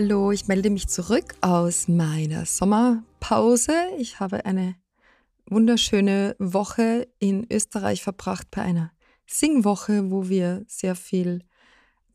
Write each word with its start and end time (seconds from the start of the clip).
Hallo, 0.00 0.32
ich 0.32 0.48
melde 0.48 0.70
mich 0.70 0.88
zurück 0.88 1.34
aus 1.42 1.86
meiner 1.86 2.46
Sommerpause. 2.46 3.74
Ich 3.98 4.18
habe 4.18 4.46
eine 4.46 4.74
wunderschöne 5.44 6.36
Woche 6.38 7.06
in 7.18 7.46
Österreich 7.52 8.02
verbracht 8.02 8.50
bei 8.50 8.62
einer 8.62 8.92
Singwoche, 9.26 10.10
wo 10.10 10.30
wir 10.30 10.64
sehr 10.66 10.94
viel 10.94 11.44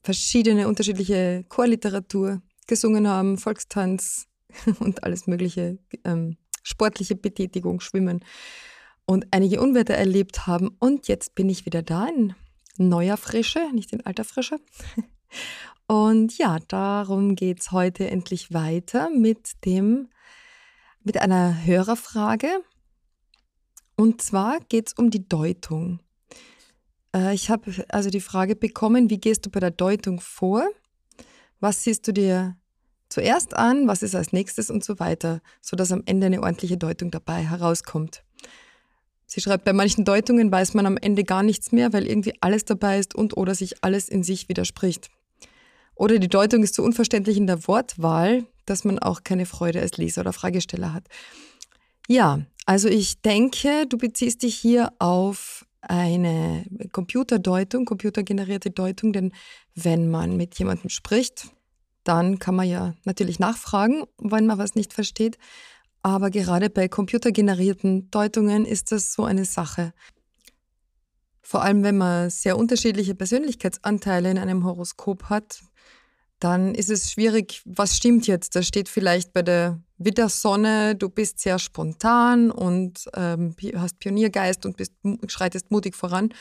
verschiedene 0.02 0.68
unterschiedliche 0.68 1.46
Chorliteratur 1.48 2.42
gesungen 2.66 3.08
haben, 3.08 3.38
Volkstanz 3.38 4.30
und 4.80 5.04
alles 5.04 5.28
mögliche, 5.28 5.78
ähm, 6.06 6.38
sportliche 6.64 7.16
Betätigung, 7.16 7.82
Schwimmen 7.82 8.26
und 9.06 9.28
einige 9.30 9.62
Unwetter 9.62 9.94
erlebt 9.94 10.48
haben. 10.48 10.76
Und 10.80 11.08
jetzt 11.08 11.36
bin 11.36 11.50
ich 11.50 11.68
wieder 11.68 11.84
da 11.84 12.08
in 12.08 12.34
neuer 12.80 13.18
Frische, 13.18 13.60
nicht 13.76 13.94
in 13.94 14.04
alter 14.04 14.24
Frische. 14.24 14.60
Und 15.88 16.38
ja, 16.38 16.58
darum 16.68 17.36
geht 17.36 17.62
es 17.62 17.72
heute 17.72 18.10
endlich 18.10 18.54
weiter 18.54 19.10
mit 19.10 19.66
dem, 19.66 20.10
mit 21.04 21.22
einer 21.22 21.64
Hörerfrage. 21.66 22.48
Und 23.96 24.22
zwar 24.22 24.60
geht 24.62 24.88
es 24.88 24.94
um 24.94 25.12
die 25.12 25.28
Deutung. 25.28 26.00
Äh, 27.16 27.34
ich 27.36 27.50
habe 27.50 27.86
also 27.90 28.10
die 28.10 28.20
Frage 28.20 28.56
bekommen, 28.56 29.10
wie 29.10 29.20
gehst 29.20 29.46
du 29.46 29.50
bei 29.50 29.60
der 29.60 29.72
Deutung 29.72 30.20
vor? 30.20 30.68
Was 31.60 31.84
siehst 31.84 32.08
du 32.08 32.12
dir 32.12 32.58
zuerst 33.10 33.56
an? 33.56 33.88
Was 33.88 34.04
ist 34.04 34.16
als 34.16 34.34
nächstes 34.34 34.70
und 34.70 34.84
so 34.84 35.00
weiter, 35.00 35.42
sodass 35.62 35.92
am 35.92 36.04
Ende 36.06 36.28
eine 36.28 36.42
ordentliche 36.42 36.78
Deutung 36.78 37.12
dabei 37.12 37.44
herauskommt. 37.48 38.24
Sie 39.28 39.42
schreibt, 39.42 39.66
bei 39.66 39.74
manchen 39.74 40.06
Deutungen 40.06 40.52
weiß 40.52 40.74
man 40.74 40.86
am 40.86 40.98
Ende 40.98 41.24
gar 41.24 41.42
nichts 41.42 41.72
mehr, 41.72 41.94
weil 41.94 42.06
irgendwie 42.06 42.34
alles 42.42 42.66
dabei 42.66 43.00
ist 43.00 43.16
und 43.16 43.38
oder 43.38 43.56
sich 43.56 43.84
alles 43.84 44.10
in 44.10 44.24
sich 44.24 44.50
widerspricht. 44.50 45.10
Oder 45.96 46.20
die 46.20 46.28
Deutung 46.28 46.64
ist 46.64 46.76
so 46.76 46.84
unverständlich 46.84 47.38
in 47.38 47.48
der 47.48 47.68
Wortwahl, 47.68 48.46
dass 48.66 48.84
man 48.84 49.00
auch 49.00 49.24
keine 49.24 49.46
Freude 49.46 49.82
als 49.82 49.98
Leser 49.98 50.22
oder 50.22 50.34
Fragesteller 50.34 50.94
hat. 50.94 51.08
Ja, 52.08 52.42
also 52.66 52.88
ich 52.88 53.22
denke, 53.22 53.86
du 53.88 53.98
beziehst 53.98 54.44
dich 54.44 54.56
hier 54.56 54.92
auf 55.00 55.66
eine 55.82 56.66
Computerdeutung, 56.92 57.86
computergenerierte 57.86 58.72
Deutung, 58.72 59.14
denn 59.14 59.32
wenn 59.76 60.10
man 60.10 60.36
mit 60.36 60.58
jemandem 60.58 60.90
spricht, 60.90 61.50
dann 62.04 62.40
kann 62.40 62.56
man 62.56 62.68
ja 62.68 62.94
natürlich 63.04 63.40
nachfragen, 63.40 64.04
wenn 64.18 64.46
man 64.46 64.58
was 64.58 64.76
nicht 64.76 64.94
versteht. 64.94 65.38
Aber 66.02 66.30
gerade 66.30 66.70
bei 66.70 66.88
computergenerierten 66.88 68.12
Deutungen 68.12 68.66
ist 68.66 68.92
das 68.92 69.14
so 69.14 69.24
eine 69.24 69.46
Sache. 69.46 69.94
Vor 71.42 71.64
allem, 71.64 71.84
wenn 71.84 71.98
man 71.98 72.30
sehr 72.30 72.58
unterschiedliche 72.58 73.16
Persönlichkeitsanteile 73.16 74.30
in 74.30 74.38
einem 74.38 74.64
Horoskop 74.64 75.26
hat, 75.26 75.62
dann 76.40 76.76
ist 76.76 76.90
es 76.90 77.12
schwierig, 77.12 77.62
was 77.66 77.96
stimmt 77.96 78.28
jetzt? 78.28 78.56
Da 78.56 78.62
steht 78.62 78.90
vielleicht 78.90 79.34
bei 79.34 79.42
der 79.42 79.82
Widdersonne, 79.98 80.96
du 80.96 81.10
bist 81.10 81.40
sehr 81.40 81.60
spontan 81.60 82.52
und 82.52 83.06
ähm, 83.16 83.56
hast 83.78 84.00
Pioniergeist 84.00 84.66
und 84.66 84.78
bist, 84.78 84.94
schreitest 85.28 85.72
mutig 85.72 85.96
voran. 85.96 86.34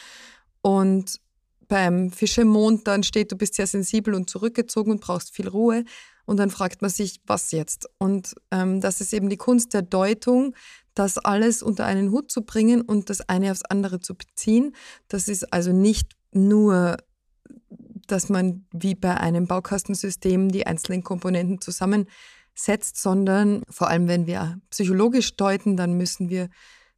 Und 0.62 1.20
beim 1.68 2.10
Fischemond 2.10 2.86
dann 2.86 3.02
steht, 3.02 3.32
du 3.32 3.36
bist 3.36 3.54
sehr 3.54 3.66
sensibel 3.66 4.14
und 4.14 4.28
zurückgezogen 4.28 4.90
und 4.90 5.00
brauchst 5.00 5.34
viel 5.34 5.48
Ruhe. 5.48 5.84
Und 6.26 6.38
dann 6.38 6.50
fragt 6.50 6.82
man 6.82 6.90
sich, 6.90 7.20
was 7.26 7.52
jetzt? 7.52 7.88
Und 7.98 8.34
ähm, 8.50 8.80
das 8.80 9.00
ist 9.00 9.12
eben 9.12 9.28
die 9.28 9.36
Kunst 9.36 9.74
der 9.74 9.82
Deutung, 9.82 10.54
das 10.94 11.18
alles 11.18 11.62
unter 11.62 11.84
einen 11.84 12.10
Hut 12.10 12.30
zu 12.30 12.42
bringen 12.42 12.80
und 12.80 13.10
das 13.10 13.28
eine 13.28 13.50
aufs 13.50 13.64
andere 13.68 14.00
zu 14.00 14.14
beziehen. 14.14 14.74
Das 15.08 15.28
ist 15.28 15.52
also 15.52 15.72
nicht 15.72 16.12
nur 16.32 16.96
dass 18.06 18.28
man 18.28 18.66
wie 18.72 18.94
bei 18.94 19.16
einem 19.16 19.46
Baukastensystem 19.46 20.50
die 20.50 20.66
einzelnen 20.66 21.02
Komponenten 21.02 21.60
zusammensetzt, 21.60 22.96
sondern 22.96 23.62
vor 23.68 23.88
allem, 23.88 24.08
wenn 24.08 24.26
wir 24.26 24.60
psychologisch 24.70 25.36
deuten, 25.36 25.76
dann 25.76 25.94
müssen 25.94 26.28
wir 26.28 26.48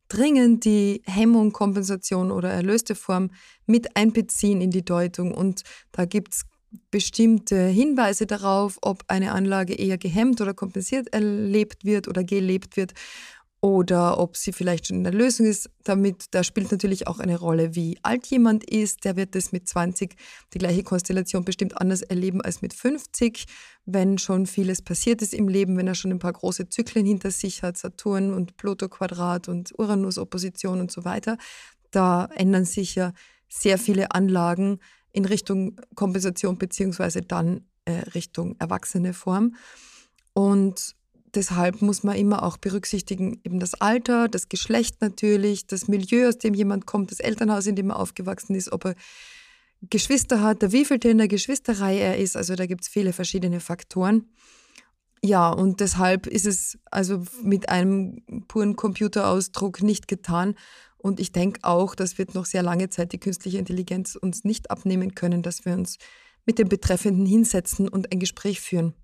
dringend 0.09 0.65
die 0.65 1.03
Hemmung, 1.05 1.53
Kompensation 1.53 2.31
oder 2.31 2.51
erlöste 2.51 2.95
Form 2.95 3.31
mit 3.67 3.97
einbeziehen 3.97 4.61
in 4.61 4.71
die 4.71 4.85
Deutung. 4.85 5.33
Und 5.33 5.63
da 5.93 6.05
gibt 6.05 6.35
es 6.35 6.45
bestimmte 6.91 7.67
Hinweise 7.67 8.27
darauf, 8.27 8.79
ob 8.83 9.05
eine 9.09 9.33
Anlage 9.33 9.75
eher 9.75 9.99
gehemmt 9.99 10.41
oder 10.41 10.55
kompensiert 10.55 11.13
erlebt 11.13 11.85
wird 11.85 12.09
oder 12.09 12.25
gelebt 12.25 12.77
wird 12.77 12.93
oder 13.67 14.21
ob 14.21 14.37
sie 14.37 14.53
vielleicht 14.53 14.87
schon 14.87 14.99
in 14.99 15.03
der 15.03 15.13
Lösung 15.13 15.45
ist. 15.45 15.69
Damit, 15.83 16.27
da 16.31 16.45
spielt 16.45 16.71
natürlich 16.71 17.09
auch 17.09 17.19
eine 17.19 17.37
Rolle, 17.37 17.75
wie 17.75 17.99
alt 18.03 18.25
jemand 18.29 18.63
ist. 18.63 19.05
Der 19.05 19.17
wird 19.17 19.35
es 19.35 19.51
mit 19.51 19.69
20 19.69 20.15
die 20.55 20.59
gleiche 20.59 20.85
Konstellation 20.85 21.45
bestimmt 21.45 21.81
anders 21.81 22.03
erleben 22.03 22.41
als 22.41 22.63
mit 22.63 22.73
50, 22.73 23.45
wenn 23.85 24.19
schon 24.19 24.47
vieles 24.47 24.83
passiert 24.83 25.21
ist 25.21 25.35
im 25.35 25.49
Leben, 25.49 25.77
wenn 25.77 25.89
er 25.89 25.97
schon 25.97 26.13
ein 26.13 26.21
paar 26.21 26.35
große 26.35 26.69
Zyklen 26.69 27.07
hinter 27.07 27.33
sich 27.33 27.65
hat, 27.65 27.77
Saturn 27.77 28.33
und 28.33 28.57
Pluto 28.57 28.89
Quadrat 28.89 29.49
und 29.49 29.77
Uranus 29.77 30.19
Opposition 30.19 30.79
und 30.79 30.93
so 30.93 31.05
weiter. 31.05 31.37
Da 31.91 32.27
ändern 32.37 32.67
sich 32.67 32.95
ja 32.95 33.15
sehr 33.49 33.79
viele 33.79 34.13
Anlagen 34.13 34.79
in 35.11 35.25
Richtung 35.25 35.81
Kompensation 35.97 36.57
beziehungsweise 36.57 37.23
dann 37.23 37.63
äh, 37.85 37.95
Richtung 38.15 38.55
erwachsene 38.61 39.13
Form. 39.13 39.57
Und 40.35 40.95
deshalb 41.37 41.83
muss 41.83 42.03
man 42.03 42.17
immer 42.17 42.43
auch 42.43 42.57
berücksichtigen, 42.57 43.41
eben 43.45 43.61
das 43.61 43.75
Alter, 43.75 44.29
das 44.29 44.49
Geschlecht 44.49 45.01
natürlich, 45.01 45.67
das 45.67 45.87
Milieu, 45.87 46.29
aus 46.29 46.39
dem 46.39 46.55
jemand 46.55 46.87
kommt, 46.87 47.11
das 47.11 47.21
Elternhaus, 47.21 47.67
in 47.67 47.77
dem 47.77 47.91
er 47.91 47.99
aufgewachsen 47.99 48.55
ist, 48.55 48.73
ob 48.73 48.87
er 48.87 48.95
Geschwister 49.83 50.43
hat, 50.43 50.63
der 50.63 50.73
wievielte 50.73 51.09
in 51.09 51.19
der 51.19 51.29
Geschwisterreihe 51.29 52.01
er 52.01 52.17
ist. 52.17 52.37
Also 52.37 52.55
da 52.57 52.67
gibt 52.67 52.83
es 52.83 52.89
viele 52.89 53.13
verschiedene 53.13 53.61
Faktoren. 53.61 54.25
Ja, 55.23 55.51
und 55.51 55.81
deshalb 55.81 56.27
ist 56.27 56.47
es 56.47 56.79
also 56.91 57.25
mit 57.43 57.69
einem 57.69 58.23
puren 58.49 58.77
Computerausdruck 58.77 59.83
nicht 59.83 60.09
getan. 60.09 60.55
Und 60.99 61.21
ich 61.21 61.33
denke 61.33 61.61
auch, 61.63 61.95
das 61.95 62.19
wird 62.19 62.35
noch 62.35 62.47
sehr 62.47 62.63
lange 62.63 62.89
Zeit 62.89 63.13
die 63.13 63.21
künstliche 63.21 63.59
Intelligenz 63.59 64.17
uns 64.17 64.45
nicht 64.45 64.71
abnehmen 64.71 65.15
können, 65.15 65.43
dass 65.43 65.65
wir 65.65 65.75
uns 65.75 65.99
mit 66.47 66.59
dem 66.59 66.69
Betreffenden 66.69 67.27
hinsetzen 67.27 67.89
und 67.89 68.13
ein 68.13 68.21
Gespräch 68.21 68.61
führen. 68.61 68.95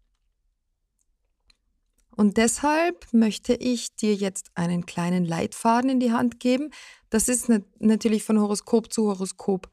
Und 2.15 2.37
deshalb 2.37 3.07
möchte 3.13 3.55
ich 3.55 3.97
dir 3.97 4.15
jetzt 4.15 4.51
einen 4.55 4.87
kleinen 4.87 5.25
Leitfaden 5.25 5.91
in 5.91 6.01
die 6.01 6.13
Hand 6.13 6.41
geben. 6.41 6.71
Das 7.11 7.29
ist 7.29 7.51
natürlich 7.79 8.23
von 8.23 8.39
Horoskop 8.39 8.93
zu 8.93 9.09
Horoskop 9.09 9.69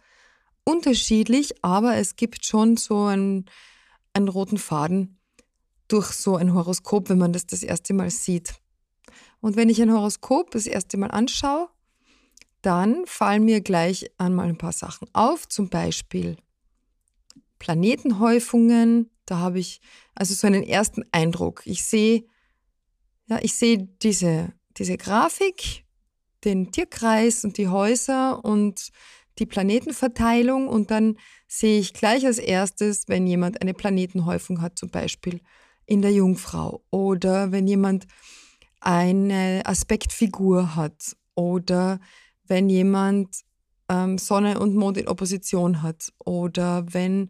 unterschiedlich, 0.64 1.64
aber 1.64 1.98
es 1.98 2.16
gibt 2.16 2.46
schon 2.46 2.78
so 2.78 3.06
einen, 3.06 3.46
einen 4.13 4.30
roten 4.30 4.58
Faden 4.58 5.19
durch 5.88 6.12
so 6.12 6.36
ein 6.36 6.54
Horoskop, 6.54 7.10
wenn 7.10 7.18
man 7.18 7.34
das 7.34 7.46
das 7.46 7.63
erste 7.63 7.94
Mal 7.94 8.10
sieht. 8.10 8.54
Und 9.42 9.56
wenn 9.56 9.69
ich 9.69 9.81
ein 9.81 9.92
Horoskop 9.92 10.52
das 10.52 10.66
erste 10.66 10.98
Mal 10.98 11.12
anschaue, 11.12 11.69
dann 12.62 13.06
fallen 13.06 13.46
mir 13.46 13.62
gleich 13.62 14.12
einmal 14.18 14.48
ein 14.48 14.58
paar 14.58 14.74
Sachen 14.74 15.08
auf, 15.13 15.48
zum 15.48 15.69
Beispiel 15.69 16.38
Planetenhäufungen, 17.58 19.10
da 19.25 19.38
habe 19.38 19.60
ich 19.60 19.81
also 20.16 20.34
so 20.34 20.48
einen 20.48 20.63
ersten 20.63 21.04
Eindruck. 21.12 21.62
Ich 21.66 21.86
sehe, 21.86 22.25
ja, 23.30 23.40
ich 23.42 23.54
sehe 23.54 23.88
diese, 24.02 24.54
diese 24.78 24.98
Grafik, 24.98 25.86
den 26.44 26.72
Tierkreis 26.72 27.44
und 27.44 27.58
die 27.58 27.68
Häuser 27.68 28.44
und 28.44 28.90
die 29.38 29.46
Planetenverteilung 29.46 30.68
und 30.68 30.92
dann 30.92 31.18
sehe 31.48 31.80
ich 31.80 31.94
gleich 31.94 32.26
als 32.26 32.38
erstes, 32.40 33.08
wenn 33.08 33.28
jemand 33.28 33.62
eine 33.62 33.74
Planetenhäufung 33.74 34.62
hat, 34.62 34.78
zum 34.78 34.90
Beispiel 34.90 35.42
in 35.86 36.02
der 36.02 36.12
Jungfrau 36.12 36.84
oder 36.92 37.52
wenn 37.52 37.68
jemand 37.68 38.08
eine 38.80 39.62
Aspektfigur 39.66 40.75
hat 40.75 41.16
oder 41.36 42.00
wenn 42.46 42.70
jemand 42.70 43.30
ähm, 43.90 44.18
Sonne 44.18 44.60
und 44.60 44.75
Mond 44.75 44.98
in 44.98 45.08
Opposition 45.08 45.82
hat 45.82 46.12
oder 46.20 46.86
wenn 46.94 47.30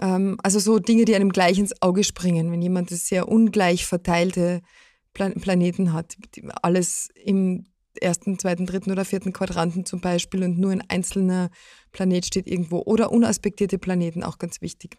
Ähm, 0.00 0.38
also 0.42 0.58
so 0.58 0.78
Dinge, 0.78 1.04
die 1.04 1.14
einem 1.14 1.30
gleich 1.30 1.58
ins 1.58 1.82
Auge 1.82 2.04
springen, 2.04 2.50
wenn 2.50 2.62
jemand 2.62 2.90
sehr 2.90 3.28
ungleich 3.28 3.86
verteilte 3.86 4.62
Plan 5.12 5.34
Planeten 5.34 5.92
hat, 5.92 6.16
alles 6.62 7.08
im 7.14 7.66
ersten, 8.00 8.38
zweiten, 8.38 8.66
dritten 8.66 8.92
oder 8.92 9.04
vierten 9.04 9.32
Quadranten 9.32 9.84
zum 9.84 10.00
Beispiel 10.00 10.42
und 10.44 10.58
nur 10.58 10.70
ein 10.70 10.88
einzelner 10.88 11.50
Planet 11.92 12.26
steht 12.26 12.46
irgendwo. 12.46 12.80
Oder 12.80 13.12
unaspektierte 13.12 13.78
Planeten, 13.78 14.22
auch 14.22 14.38
ganz 14.38 14.60
wichtig. 14.60 14.98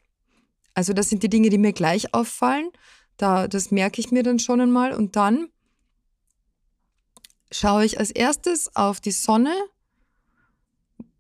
Also 0.73 0.93
das 0.93 1.09
sind 1.09 1.23
die 1.23 1.29
Dinge, 1.29 1.49
die 1.49 1.57
mir 1.57 1.73
gleich 1.73 2.13
auffallen. 2.13 2.69
Da, 3.17 3.47
das 3.47 3.71
merke 3.71 3.99
ich 4.01 4.11
mir 4.11 4.23
dann 4.23 4.39
schon 4.39 4.61
einmal. 4.61 4.93
Und 4.93 5.15
dann 5.15 5.49
schaue 7.51 7.85
ich 7.85 7.99
als 7.99 8.11
erstes 8.11 8.75
auf 8.75 8.99
die 8.99 9.11
Sonne. 9.11 9.53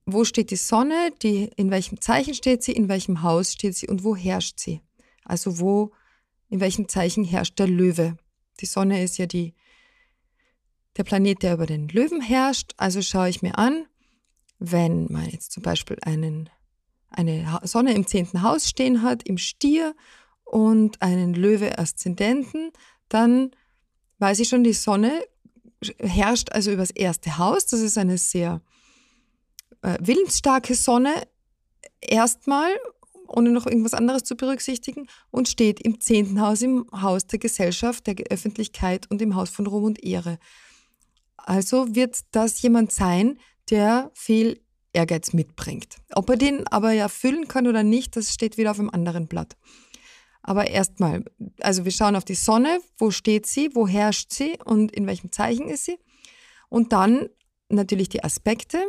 Wo 0.05 0.23
steht 0.25 0.51
die 0.51 0.55
Sonne? 0.55 1.11
Die, 1.21 1.49
in 1.55 1.71
welchem 1.71 2.01
Zeichen 2.01 2.33
steht 2.33 2.63
sie? 2.63 2.71
In 2.73 2.89
welchem 2.89 3.23
Haus 3.23 3.53
steht 3.53 3.75
sie? 3.75 3.87
Und 3.87 4.03
wo 4.03 4.15
herrscht 4.15 4.59
sie? 4.59 4.81
Also 5.23 5.59
wo, 5.59 5.91
in 6.49 6.59
welchem 6.59 6.87
Zeichen 6.87 7.23
herrscht 7.23 7.59
der 7.59 7.67
Löwe? 7.67 8.17
Die 8.61 8.65
Sonne 8.65 9.03
ist 9.03 9.17
ja 9.17 9.25
die, 9.25 9.53
der 10.97 11.03
Planet, 11.03 11.41
der 11.43 11.53
über 11.55 11.65
den 11.65 11.89
Löwen 11.89 12.21
herrscht. 12.21 12.73
Also 12.77 13.01
schaue 13.01 13.29
ich 13.29 13.41
mir 13.41 13.57
an, 13.57 13.85
wenn 14.59 15.11
man 15.11 15.29
jetzt 15.29 15.51
zum 15.51 15.63
Beispiel 15.63 15.97
einen, 16.03 16.49
eine 17.09 17.59
Sonne 17.63 17.93
im 17.93 18.05
zehnten 18.05 18.43
Haus 18.43 18.69
stehen 18.69 19.01
hat, 19.01 19.23
im 19.23 19.37
Stier 19.37 19.95
und 20.43 21.01
einen 21.01 21.33
Löwe-Aszendenten, 21.33 22.71
dann 23.09 23.51
weiß 24.19 24.39
ich 24.39 24.49
schon, 24.49 24.63
die 24.63 24.73
Sonne 24.73 25.23
herrscht 25.99 26.51
also 26.51 26.71
über 26.71 26.83
das 26.83 26.91
erste 26.91 27.37
Haus. 27.37 27.65
Das 27.65 27.79
ist 27.79 27.97
eine 27.97 28.17
sehr 28.17 28.61
äh, 29.81 29.97
willensstarke 29.99 30.75
Sonne 30.75 31.13
erstmal 31.99 32.71
ohne 33.31 33.51
noch 33.51 33.65
irgendwas 33.65 33.93
anderes 33.93 34.23
zu 34.23 34.35
berücksichtigen, 34.35 35.07
und 35.29 35.47
steht 35.47 35.79
im 35.81 35.99
zehnten 35.99 36.41
Haus, 36.41 36.61
im 36.61 36.85
Haus 36.91 37.27
der 37.27 37.39
Gesellschaft, 37.39 38.07
der 38.07 38.15
Öffentlichkeit 38.29 39.09
und 39.09 39.21
im 39.21 39.35
Haus 39.35 39.49
von 39.49 39.67
Ruhm 39.67 39.85
und 39.85 40.03
Ehre. 40.03 40.37
Also 41.37 41.95
wird 41.95 42.19
das 42.31 42.61
jemand 42.61 42.91
sein, 42.91 43.39
der 43.69 44.11
viel 44.13 44.59
Ehrgeiz 44.93 45.33
mitbringt. 45.33 45.97
Ob 46.13 46.29
er 46.29 46.37
den 46.37 46.67
aber 46.67 46.91
ja 46.91 47.07
füllen 47.07 47.47
kann 47.47 47.67
oder 47.67 47.83
nicht, 47.83 48.15
das 48.15 48.33
steht 48.33 48.57
wieder 48.57 48.71
auf 48.71 48.79
einem 48.79 48.89
anderen 48.89 49.27
Blatt. 49.27 49.55
Aber 50.43 50.67
erstmal, 50.67 51.23
also 51.59 51.85
wir 51.85 51.91
schauen 51.91 52.15
auf 52.15 52.25
die 52.25 52.35
Sonne, 52.35 52.79
wo 52.97 53.11
steht 53.11 53.45
sie, 53.45 53.69
wo 53.73 53.87
herrscht 53.87 54.31
sie 54.33 54.57
und 54.65 54.91
in 54.91 55.07
welchem 55.07 55.31
Zeichen 55.31 55.69
ist 55.69 55.85
sie. 55.85 55.99
Und 56.67 56.93
dann 56.93 57.29
natürlich 57.69 58.09
die 58.09 58.23
Aspekte 58.23 58.83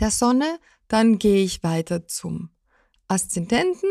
der 0.00 0.10
Sonne. 0.10 0.58
Dann 0.88 1.18
gehe 1.18 1.44
ich 1.44 1.62
weiter 1.62 2.06
zum 2.06 2.50
Aszendenten, 3.08 3.88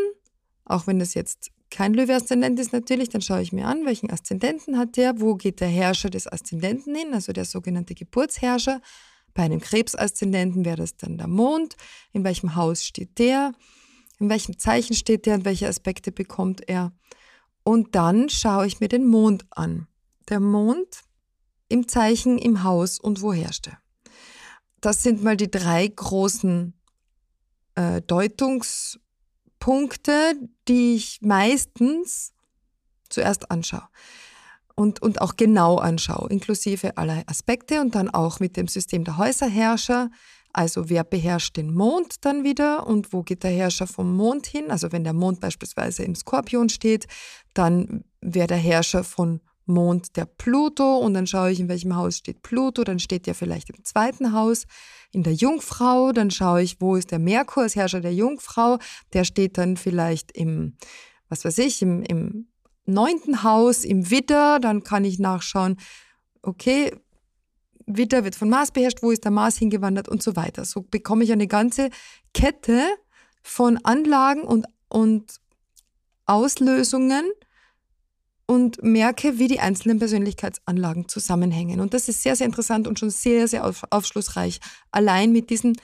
auch 0.66 0.88
wenn 0.88 1.00
das 1.00 1.14
jetzt 1.14 1.52
kein 1.74 1.96
Löwe-Aszendent 1.96 2.60
ist 2.60 2.72
natürlich, 2.72 3.10
dann 3.10 3.22
schaue 3.22 3.42
ich 3.42 3.52
mir 3.52 3.66
an, 3.66 3.86
welchen 3.86 4.12
Aszendenten 4.12 4.78
hat 4.78 4.96
der, 4.96 5.20
wo 5.20 5.36
geht 5.36 5.60
der 5.60 5.68
Herrscher 5.68 6.12
des 6.12 6.28
Aszendenten 6.28 6.94
hin, 6.94 7.14
also 7.14 7.34
der 7.34 7.46
sogenannte 7.46 7.96
Geburtsherrscher. 7.96 8.80
Bei 9.34 9.42
einem 9.42 9.60
Krebs-Aszendenten 9.60 10.66
wäre 10.66 10.78
das 10.78 10.98
dann 10.98 11.18
der 11.18 11.28
Mond. 11.28 11.76
In 12.12 12.24
welchem 12.24 12.56
Haus 12.56 12.86
steht 12.86 13.18
der? 13.18 13.54
In 14.20 14.30
welchem 14.30 14.60
Zeichen 14.60 14.94
steht 14.94 15.26
der 15.26 15.34
und 15.34 15.46
welche 15.46 15.68
Aspekte 15.68 16.12
bekommt 16.12 16.70
er? 16.70 16.92
Und 17.64 17.96
dann 17.96 18.30
schaue 18.30 18.68
ich 18.68 18.80
mir 18.80 18.88
den 18.88 19.08
Mond 19.08 19.46
an. 19.50 19.88
Der 20.30 20.40
Mond 20.40 21.02
im 21.70 21.88
Zeichen, 21.88 22.38
im 22.38 22.64
Haus 22.64 23.00
und 23.00 23.22
wo 23.22 23.34
herrscht 23.34 23.68
er? 23.68 23.80
Das 24.80 25.02
sind 25.02 25.24
mal 25.24 25.38
die 25.38 25.50
drei 25.50 25.88
großen 25.88 26.74
äh, 27.74 28.02
Deutungs- 28.02 29.00
Punkte, 29.64 30.34
die 30.68 30.96
ich 30.96 31.20
meistens 31.22 32.34
zuerst 33.08 33.50
anschaue 33.50 33.88
und, 34.76 35.02
und 35.02 35.22
auch 35.22 35.38
genau 35.38 35.78
anschaue, 35.78 36.30
inklusive 36.30 36.98
aller 36.98 37.24
Aspekte 37.28 37.80
und 37.80 37.96
dann 37.96 38.10
auch 38.10 38.42
mit 38.42 38.58
dem 38.58 38.68
System 38.68 39.06
der 39.06 39.18
Häuserherrscher. 39.18 40.10
Also 40.52 40.90
wer 40.90 41.06
beherrscht 41.06 41.56
den 41.56 41.74
Mond 41.74 42.26
dann 42.26 42.44
wieder 42.44 42.86
und 42.86 43.14
wo 43.14 43.24
geht 43.24 43.44
der 43.44 43.52
Herrscher 43.52 43.88
vom 43.88 44.14
Mond 44.14 44.48
hin? 44.48 44.70
Also 44.70 44.92
wenn 44.92 45.06
der 45.06 45.14
Mond 45.14 45.40
beispielsweise 45.40 46.04
im 46.04 46.16
Skorpion 46.16 46.68
steht, 46.68 47.08
dann 47.54 48.04
wäre 48.20 48.48
der 48.48 48.58
Herrscher 48.58 49.06
von 49.06 49.40
Mond 49.66 50.16
der 50.18 50.26
Pluto. 50.26 50.98
Und 50.98 51.14
dann 51.14 51.28
schaue 51.28 51.52
ich, 51.52 51.60
in 51.60 51.70
welchem 51.70 51.96
Haus 51.96 52.18
steht 52.18 52.42
Pluto, 52.42 52.84
dann 52.84 53.00
steht 53.00 53.28
der 53.28 53.36
vielleicht 53.36 53.70
im 53.70 53.84
zweiten 53.84 54.34
Haus. 54.34 54.66
In 55.12 55.24
der 55.24 55.34
Jungfrau, 55.34 56.12
dann 56.12 56.32
schaue 56.32 56.64
ich, 56.64 56.82
wo 56.82 56.96
ist 56.96 57.12
der 57.12 57.20
Merkur 57.20 57.64
als 57.64 57.76
Herrscher 57.76 58.02
der 58.02 58.14
Jungfrau, 58.14 58.80
der 59.14 59.24
steht 59.24 59.58
dann 59.58 59.78
vielleicht 59.78 60.32
im, 60.32 60.76
was 61.30 61.46
weiß 61.46 61.60
ich, 61.60 61.82
im, 61.82 62.02
im 62.04 62.48
neunten 62.86 63.44
Haus, 63.44 63.84
im 63.86 64.10
Widder, 64.10 64.60
dann 64.60 64.84
kann 64.84 65.06
ich 65.06 65.20
nachschauen, 65.20 65.78
okay, 66.42 66.92
Widder 67.86 68.24
wird 68.24 68.36
von 68.36 68.50
Mars 68.50 68.72
beherrscht, 68.72 69.04
wo 69.04 69.12
ist 69.12 69.24
der 69.24 69.32
Mars 69.32 69.58
hingewandert? 69.58 70.08
Und 70.08 70.24
so 70.24 70.36
weiter. 70.36 70.66
So 70.66 70.82
bekomme 70.82 71.24
ich 71.24 71.32
eine 71.32 71.48
ganze 71.48 71.90
Kette 72.34 72.82
von 73.42 73.78
Anlagen 73.84 74.42
und, 74.42 74.66
und 74.88 75.40
Auslösungen, 76.26 77.26
und 78.54 78.84
merke, 78.84 79.40
wie 79.40 79.48
die 79.48 79.60
einzelnen 79.60 79.98
Persönlichkeitsanlagen 79.98 81.10
zusammenhängen. 81.10 81.80
Und 81.80 81.94
das 81.94 82.08
ist 82.08 82.22
sehr, 82.22 82.36
sehr 82.36 82.46
interessant 82.46 82.88
und 82.88 83.00
schon 83.00 83.10
sehr, 83.10 83.48
sehr 83.48 83.66
aufschlussreich. 83.90 84.60
Allein 84.92 85.32
mit 85.32 85.50
diesen 85.50 85.76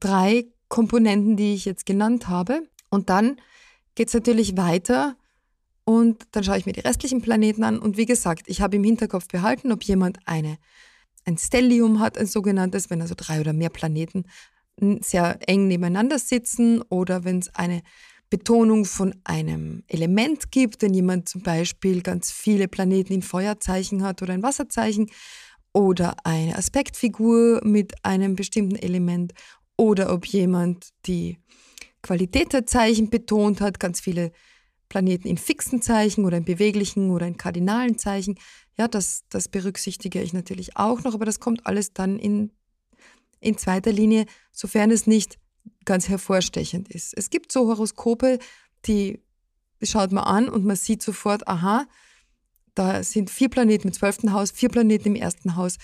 drei 0.00 0.46
Komponenten, 0.68 1.36
die 1.36 1.54
ich 1.54 1.64
jetzt 1.64 1.86
genannt 1.86 2.28
habe. 2.28 2.62
Und 2.90 3.08
dann 3.08 3.40
geht 3.94 4.08
es 4.08 4.14
natürlich 4.14 4.56
weiter 4.56 5.16
und 5.84 6.24
dann 6.32 6.44
schaue 6.44 6.58
ich 6.58 6.66
mir 6.66 6.72
die 6.72 6.80
restlichen 6.80 7.22
Planeten 7.22 7.64
an. 7.64 7.78
Und 7.78 7.96
wie 7.96 8.06
gesagt, 8.06 8.44
ich 8.46 8.60
habe 8.60 8.76
im 8.76 8.84
Hinterkopf 8.84 9.28
behalten, 9.28 9.72
ob 9.72 9.82
jemand 9.82 10.18
eine, 10.26 10.58
ein 11.24 11.38
Stellium 11.38 12.00
hat, 12.00 12.18
ein 12.18 12.26
sogenanntes, 12.26 12.90
wenn 12.90 13.00
also 13.00 13.14
drei 13.16 13.40
oder 13.40 13.52
mehr 13.52 13.70
Planeten 13.70 14.24
sehr 15.00 15.38
eng 15.46 15.68
nebeneinander 15.68 16.18
sitzen 16.18 16.82
oder 16.82 17.24
wenn 17.24 17.38
es 17.38 17.54
eine 17.54 17.82
Betonung 18.34 18.84
von 18.84 19.14
einem 19.22 19.84
Element 19.86 20.50
gibt, 20.50 20.82
wenn 20.82 20.92
jemand 20.92 21.28
zum 21.28 21.42
Beispiel 21.42 22.02
ganz 22.02 22.32
viele 22.32 22.66
Planeten 22.66 23.12
in 23.12 23.22
Feuerzeichen 23.22 24.02
hat 24.02 24.22
oder 24.22 24.32
ein 24.32 24.42
Wasserzeichen 24.42 25.08
oder 25.72 26.16
eine 26.24 26.58
Aspektfigur 26.58 27.60
mit 27.62 27.92
einem 28.04 28.34
bestimmten 28.34 28.74
Element 28.74 29.34
oder 29.76 30.12
ob 30.12 30.26
jemand 30.26 30.88
die 31.06 31.38
Qualität 32.02 32.52
der 32.52 32.66
Zeichen 32.66 33.08
betont 33.08 33.60
hat, 33.60 33.78
ganz 33.78 34.00
viele 34.00 34.32
Planeten 34.88 35.28
in 35.28 35.38
fixen 35.38 35.80
Zeichen 35.80 36.24
oder 36.24 36.38
in 36.38 36.44
beweglichen 36.44 37.12
oder 37.12 37.28
in 37.28 37.36
kardinalen 37.36 37.98
Zeichen. 37.98 38.34
Ja, 38.76 38.88
das, 38.88 39.22
das 39.30 39.46
berücksichtige 39.46 40.20
ich 40.20 40.32
natürlich 40.32 40.76
auch 40.76 41.04
noch, 41.04 41.14
aber 41.14 41.24
das 41.24 41.38
kommt 41.38 41.68
alles 41.68 41.92
dann 41.92 42.18
in, 42.18 42.50
in 43.38 43.56
zweiter 43.58 43.92
Linie, 43.92 44.26
sofern 44.50 44.90
es 44.90 45.06
nicht 45.06 45.38
ganz 45.84 46.08
hervorstechend 46.08 46.88
ist. 46.88 47.14
Es 47.16 47.30
gibt 47.30 47.52
so 47.52 47.68
Horoskope, 47.68 48.38
die 48.86 49.20
schaut 49.82 50.12
man 50.12 50.24
an 50.24 50.48
und 50.48 50.64
man 50.64 50.76
sieht 50.76 51.02
sofort, 51.02 51.46
aha, 51.46 51.86
da 52.74 53.02
sind 53.02 53.30
vier 53.30 53.48
Planeten 53.48 53.88
im 53.88 53.94
zwölften 53.94 54.32
Haus, 54.32 54.50
vier 54.50 54.68
Planeten 54.68 55.08
im 55.08 55.14
ersten 55.14 55.56
Haus 55.56 55.76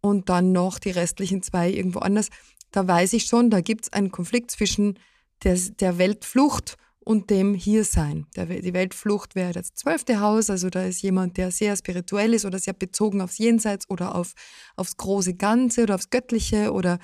und 0.00 0.28
dann 0.28 0.52
noch 0.52 0.78
die 0.78 0.90
restlichen 0.90 1.42
zwei 1.42 1.70
irgendwo 1.70 2.00
anders. 2.00 2.28
Da 2.70 2.86
weiß 2.86 3.12
ich 3.14 3.26
schon, 3.26 3.50
da 3.50 3.60
gibt 3.60 3.86
es 3.86 3.92
einen 3.92 4.10
Konflikt 4.10 4.50
zwischen 4.50 4.98
der, 5.42 5.56
der 5.56 5.98
Weltflucht 5.98 6.76
und 7.00 7.30
dem 7.30 7.54
Hiersein. 7.54 8.26
Der, 8.36 8.46
die 8.46 8.74
Weltflucht 8.74 9.34
wäre 9.34 9.52
das 9.52 9.74
zwölfte 9.74 10.20
Haus, 10.20 10.50
also 10.50 10.70
da 10.70 10.84
ist 10.84 11.02
jemand, 11.02 11.36
der 11.36 11.50
sehr 11.50 11.76
spirituell 11.76 12.34
ist 12.34 12.44
oder 12.44 12.58
sehr 12.58 12.74
bezogen 12.74 13.20
aufs 13.20 13.38
Jenseits 13.38 13.88
oder 13.88 14.14
auf, 14.14 14.34
aufs 14.76 14.96
große 14.96 15.34
Ganze 15.34 15.84
oder 15.84 15.94
aufs 15.94 16.10
Göttliche 16.10 16.72
oder 16.72 16.98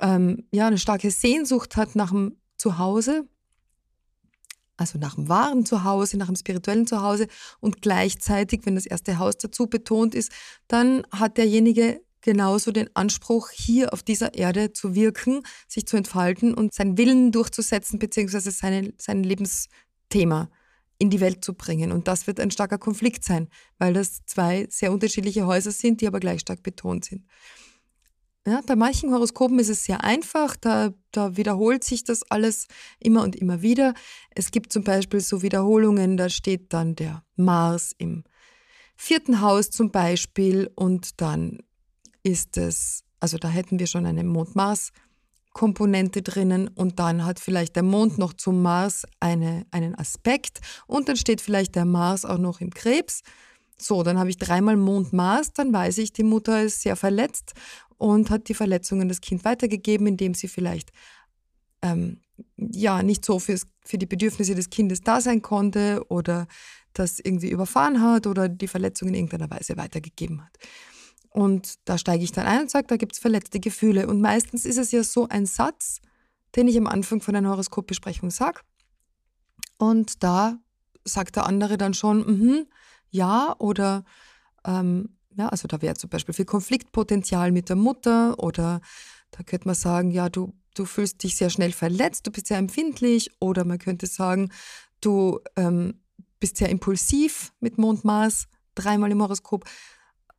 ähm, 0.00 0.44
ja, 0.52 0.66
eine 0.66 0.78
starke 0.78 1.10
Sehnsucht 1.10 1.76
hat 1.76 1.94
nach 1.96 2.10
dem 2.10 2.36
Zuhause, 2.56 3.26
also 4.76 4.98
nach 4.98 5.14
dem 5.14 5.28
wahren 5.28 5.66
Zuhause, 5.66 6.16
nach 6.16 6.26
dem 6.26 6.36
spirituellen 6.36 6.86
Zuhause 6.86 7.26
und 7.60 7.82
gleichzeitig, 7.82 8.62
wenn 8.64 8.74
das 8.74 8.86
erste 8.86 9.18
Haus 9.18 9.36
dazu 9.36 9.66
betont 9.66 10.14
ist, 10.14 10.32
dann 10.68 11.02
hat 11.10 11.36
derjenige 11.36 12.00
genauso 12.22 12.72
den 12.72 12.94
Anspruch, 12.94 13.50
hier 13.50 13.92
auf 13.92 14.02
dieser 14.02 14.34
Erde 14.34 14.72
zu 14.72 14.94
wirken, 14.94 15.42
sich 15.68 15.86
zu 15.86 15.96
entfalten 15.96 16.54
und 16.54 16.74
seinen 16.74 16.98
Willen 16.98 17.32
durchzusetzen, 17.32 17.98
beziehungsweise 17.98 18.50
seine, 18.50 18.92
sein 18.98 19.22
Lebensthema 19.22 20.50
in 20.98 21.08
die 21.08 21.20
Welt 21.20 21.44
zu 21.44 21.54
bringen. 21.54 21.92
Und 21.92 22.08
das 22.08 22.26
wird 22.26 22.40
ein 22.40 22.50
starker 22.50 22.78
Konflikt 22.78 23.24
sein, 23.24 23.48
weil 23.78 23.94
das 23.94 24.24
zwei 24.26 24.66
sehr 24.68 24.92
unterschiedliche 24.92 25.46
Häuser 25.46 25.70
sind, 25.70 26.00
die 26.00 26.06
aber 26.06 26.20
gleich 26.20 26.40
stark 26.40 26.62
betont 26.62 27.06
sind. 27.06 27.24
Ja, 28.46 28.62
bei 28.66 28.74
manchen 28.74 29.12
Horoskopen 29.12 29.58
ist 29.58 29.68
es 29.68 29.84
sehr 29.84 30.02
einfach, 30.02 30.56
da, 30.56 30.94
da 31.12 31.36
wiederholt 31.36 31.84
sich 31.84 32.04
das 32.04 32.22
alles 32.30 32.68
immer 32.98 33.22
und 33.22 33.36
immer 33.36 33.60
wieder. 33.60 33.92
Es 34.34 34.50
gibt 34.50 34.72
zum 34.72 34.82
Beispiel 34.82 35.20
so 35.20 35.42
Wiederholungen, 35.42 36.16
da 36.16 36.30
steht 36.30 36.72
dann 36.72 36.96
der 36.96 37.22
Mars 37.36 37.92
im 37.98 38.24
vierten 38.96 39.42
Haus 39.42 39.70
zum 39.70 39.90
Beispiel 39.90 40.70
und 40.74 41.20
dann 41.20 41.58
ist 42.22 42.56
es, 42.56 43.04
also 43.20 43.36
da 43.36 43.48
hätten 43.48 43.78
wir 43.78 43.86
schon 43.86 44.06
eine 44.06 44.24
Mond-Mars- 44.24 44.92
Komponente 45.52 46.22
drinnen 46.22 46.68
und 46.68 47.00
dann 47.00 47.24
hat 47.24 47.40
vielleicht 47.40 47.74
der 47.74 47.82
Mond 47.82 48.18
noch 48.18 48.32
zum 48.32 48.62
Mars 48.62 49.04
eine, 49.18 49.66
einen 49.72 49.96
Aspekt 49.96 50.60
und 50.86 51.08
dann 51.08 51.16
steht 51.16 51.40
vielleicht 51.40 51.74
der 51.74 51.84
Mars 51.84 52.24
auch 52.24 52.38
noch 52.38 52.60
im 52.60 52.70
Krebs. 52.70 53.22
So, 53.76 54.02
dann 54.02 54.18
habe 54.18 54.30
ich 54.30 54.38
dreimal 54.38 54.76
Mond-Mars, 54.76 55.52
dann 55.52 55.72
weiß 55.72 55.98
ich, 55.98 56.12
die 56.12 56.22
Mutter 56.22 56.62
ist 56.62 56.82
sehr 56.82 56.96
verletzt 56.96 57.54
und 58.00 58.30
hat 58.30 58.48
die 58.48 58.54
Verletzungen 58.54 59.08
das 59.08 59.20
Kind 59.20 59.44
weitergegeben, 59.44 60.06
indem 60.06 60.32
sie 60.32 60.48
vielleicht 60.48 60.90
ähm, 61.82 62.22
ja 62.56 63.02
nicht 63.02 63.26
so 63.26 63.38
fürs, 63.38 63.66
für 63.84 63.98
die 63.98 64.06
Bedürfnisse 64.06 64.54
des 64.54 64.70
Kindes 64.70 65.02
da 65.02 65.20
sein 65.20 65.42
konnte 65.42 66.02
oder 66.08 66.48
das 66.94 67.20
irgendwie 67.20 67.50
überfahren 67.50 68.00
hat 68.00 68.26
oder 68.26 68.48
die 68.48 68.68
Verletzung 68.68 69.08
in 69.08 69.14
irgendeiner 69.14 69.50
Weise 69.50 69.76
weitergegeben 69.76 70.42
hat. 70.42 70.56
Und 71.28 71.74
da 71.84 71.98
steige 71.98 72.24
ich 72.24 72.32
dann 72.32 72.46
ein 72.46 72.62
und 72.62 72.70
sage, 72.70 72.86
da 72.86 72.96
gibt 72.96 73.12
es 73.12 73.18
verletzte 73.18 73.60
Gefühle. 73.60 74.06
Und 74.06 74.22
meistens 74.22 74.64
ist 74.64 74.78
es 74.78 74.92
ja 74.92 75.04
so 75.04 75.28
ein 75.28 75.44
Satz, 75.44 76.00
den 76.56 76.68
ich 76.68 76.78
am 76.78 76.86
Anfang 76.86 77.20
von 77.20 77.36
einer 77.36 77.50
Horoskopbesprechung 77.50 78.30
sage. 78.30 78.60
Und 79.76 80.24
da 80.24 80.58
sagt 81.04 81.36
der 81.36 81.44
andere 81.44 81.76
dann 81.76 81.92
schon, 81.92 82.20
mm 82.20 82.66
ja, 83.12 83.56
oder 83.58 84.04
ähm, 84.64 85.16
ja, 85.36 85.48
also 85.48 85.68
da 85.68 85.80
wäre 85.82 85.94
zum 85.94 86.10
Beispiel 86.10 86.34
viel 86.34 86.44
Konfliktpotenzial 86.44 87.52
mit 87.52 87.68
der 87.68 87.76
Mutter 87.76 88.38
oder 88.38 88.80
da 89.30 89.42
könnte 89.42 89.68
man 89.68 89.74
sagen, 89.74 90.10
ja, 90.10 90.28
du, 90.28 90.52
du 90.74 90.84
fühlst 90.84 91.22
dich 91.22 91.36
sehr 91.36 91.50
schnell 91.50 91.72
verletzt, 91.72 92.26
du 92.26 92.30
bist 92.30 92.48
sehr 92.48 92.58
empfindlich 92.58 93.30
oder 93.40 93.64
man 93.64 93.78
könnte 93.78 94.06
sagen, 94.06 94.50
du 95.00 95.40
ähm, 95.56 96.00
bist 96.40 96.56
sehr 96.56 96.68
impulsiv 96.68 97.52
mit 97.60 97.78
Mond-Mars, 97.78 98.48
dreimal 98.74 99.10
im 99.10 99.22
Horoskop. 99.22 99.64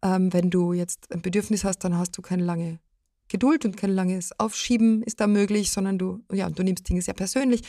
Ähm, 0.02 0.34
wenn 0.34 0.50
du 0.50 0.74
jetzt 0.74 1.12
ein 1.12 1.22
Bedürfnis 1.22 1.64
hast, 1.64 1.80
dann 1.80 1.98
hast 1.98 2.18
du 2.18 2.22
keine 2.22 2.44
lange 2.44 2.80
Geduld 3.28 3.64
und 3.64 3.78
kein 3.78 3.92
langes 3.92 4.38
Aufschieben 4.40 5.04
ist 5.04 5.22
da 5.22 5.28
möglich, 5.28 5.72
sondern 5.72 5.98
du, 5.98 6.22
ja, 6.34 6.50
du 6.50 6.64
nimmst 6.64 6.90
Dinge 6.90 7.02
sehr 7.02 7.14
persönlich. 7.14 7.62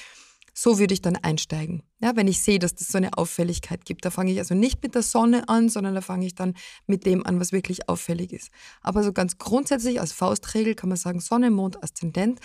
So 0.54 0.78
würde 0.78 0.92
ich 0.92 1.00
dann 1.00 1.16
einsteigen. 1.16 1.82
Ja, 2.00 2.14
wenn 2.14 2.28
ich 2.28 2.42
sehe, 2.42 2.58
dass 2.58 2.74
das 2.74 2.88
so 2.88 2.98
eine 2.98 3.16
Auffälligkeit 3.16 3.84
gibt. 3.84 4.04
Da 4.04 4.10
fange 4.10 4.32
ich 4.32 4.38
also 4.38 4.54
nicht 4.54 4.82
mit 4.82 4.94
der 4.94 5.02
Sonne 5.02 5.48
an, 5.48 5.68
sondern 5.68 5.94
da 5.94 6.02
fange 6.02 6.26
ich 6.26 6.34
dann 6.34 6.54
mit 6.86 7.06
dem 7.06 7.24
an, 7.24 7.40
was 7.40 7.52
wirklich 7.52 7.88
auffällig 7.88 8.32
ist. 8.32 8.50
Aber 8.82 9.02
so 9.02 9.12
ganz 9.12 9.38
grundsätzlich 9.38 10.00
als 10.00 10.12
Faustregel 10.12 10.74
kann 10.74 10.90
man 10.90 10.98
sagen, 10.98 11.20
Sonne, 11.20 11.50
Mond, 11.50 11.82
Aszendent 11.82 12.40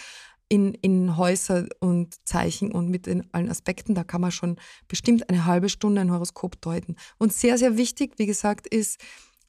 in, 0.50 0.74
in 0.76 1.18
Häuser 1.18 1.68
und 1.80 2.16
Zeichen 2.26 2.72
und 2.72 2.90
mit 2.90 3.06
den 3.06 3.28
allen 3.34 3.50
Aspekten, 3.50 3.96
da 3.96 4.04
kann 4.04 4.22
man 4.22 4.32
schon 4.32 4.58
bestimmt 4.88 5.30
eine 5.30 5.46
halbe 5.46 5.70
Stunde 5.70 6.02
ein 6.02 6.12
Horoskop 6.12 6.62
deuten. 6.62 6.96
Und 7.18 7.34
sehr, 7.34 7.58
sehr 7.58 7.78
wichtig, 7.78 8.14
wie 8.18 8.26
gesagt, 8.26 8.68
ist, 8.68 9.02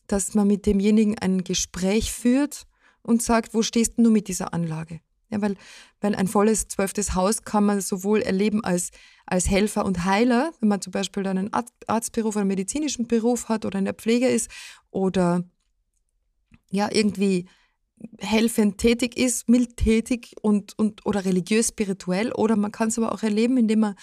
dass 0.09 0.35
man 0.35 0.49
mit 0.49 0.67
demjenigen 0.67 1.19
ein 1.19 1.45
Gespräch 1.45 2.13
führt 2.13 2.67
und 3.03 3.23
sagt, 3.23 3.55
wo 3.55 3.63
stehst 3.63 3.95
du 3.97 4.11
mit 4.11 4.29
dieser 4.29 4.53
Anlage? 4.53 5.01
Ja, 5.31 5.43
weil, 5.43 5.57
weil 6.01 6.15
ein 6.15 6.27
volles 6.27 6.69
zwölftes 6.69 7.15
Haus 7.15 7.43
kann 7.45 7.65
man 7.67 7.81
sowohl 7.81 8.23
erleben 8.23 8.65
als, 8.65 8.91
als 9.27 9.51
Helfer 9.51 9.85
und 9.85 10.05
Heiler, 10.05 10.53
wenn 10.61 10.69
man 10.69 10.81
zum 10.81 10.91
Beispiel 10.91 11.23
dann 11.23 11.37
einen 11.37 11.53
Arztberuf 11.87 12.35
oder 12.35 12.41
einen 12.43 12.49
medizinischen 12.49 13.07
Beruf 13.07 13.49
hat 13.49 13.67
oder 13.67 13.79
in 13.79 13.85
der 13.85 13.95
Pflege 13.95 14.29
ist 14.29 14.51
oder 14.91 15.45
ja, 16.71 16.89
irgendwie 16.91 17.47
helfend 18.19 18.79
tätig 18.79 19.17
ist, 19.17 19.49
mild 19.49 19.77
tätig 19.77 20.35
und, 20.43 20.79
und 20.79 21.05
oder 21.07 21.25
religiös, 21.25 21.69
spirituell. 21.69 22.33
Oder 22.33 22.57
man 22.57 22.73
kann 22.73 22.89
es 22.89 22.99
aber 22.99 23.13
auch 23.13 23.23
erleben, 23.23 23.57
indem 23.57 23.81
man 23.81 23.95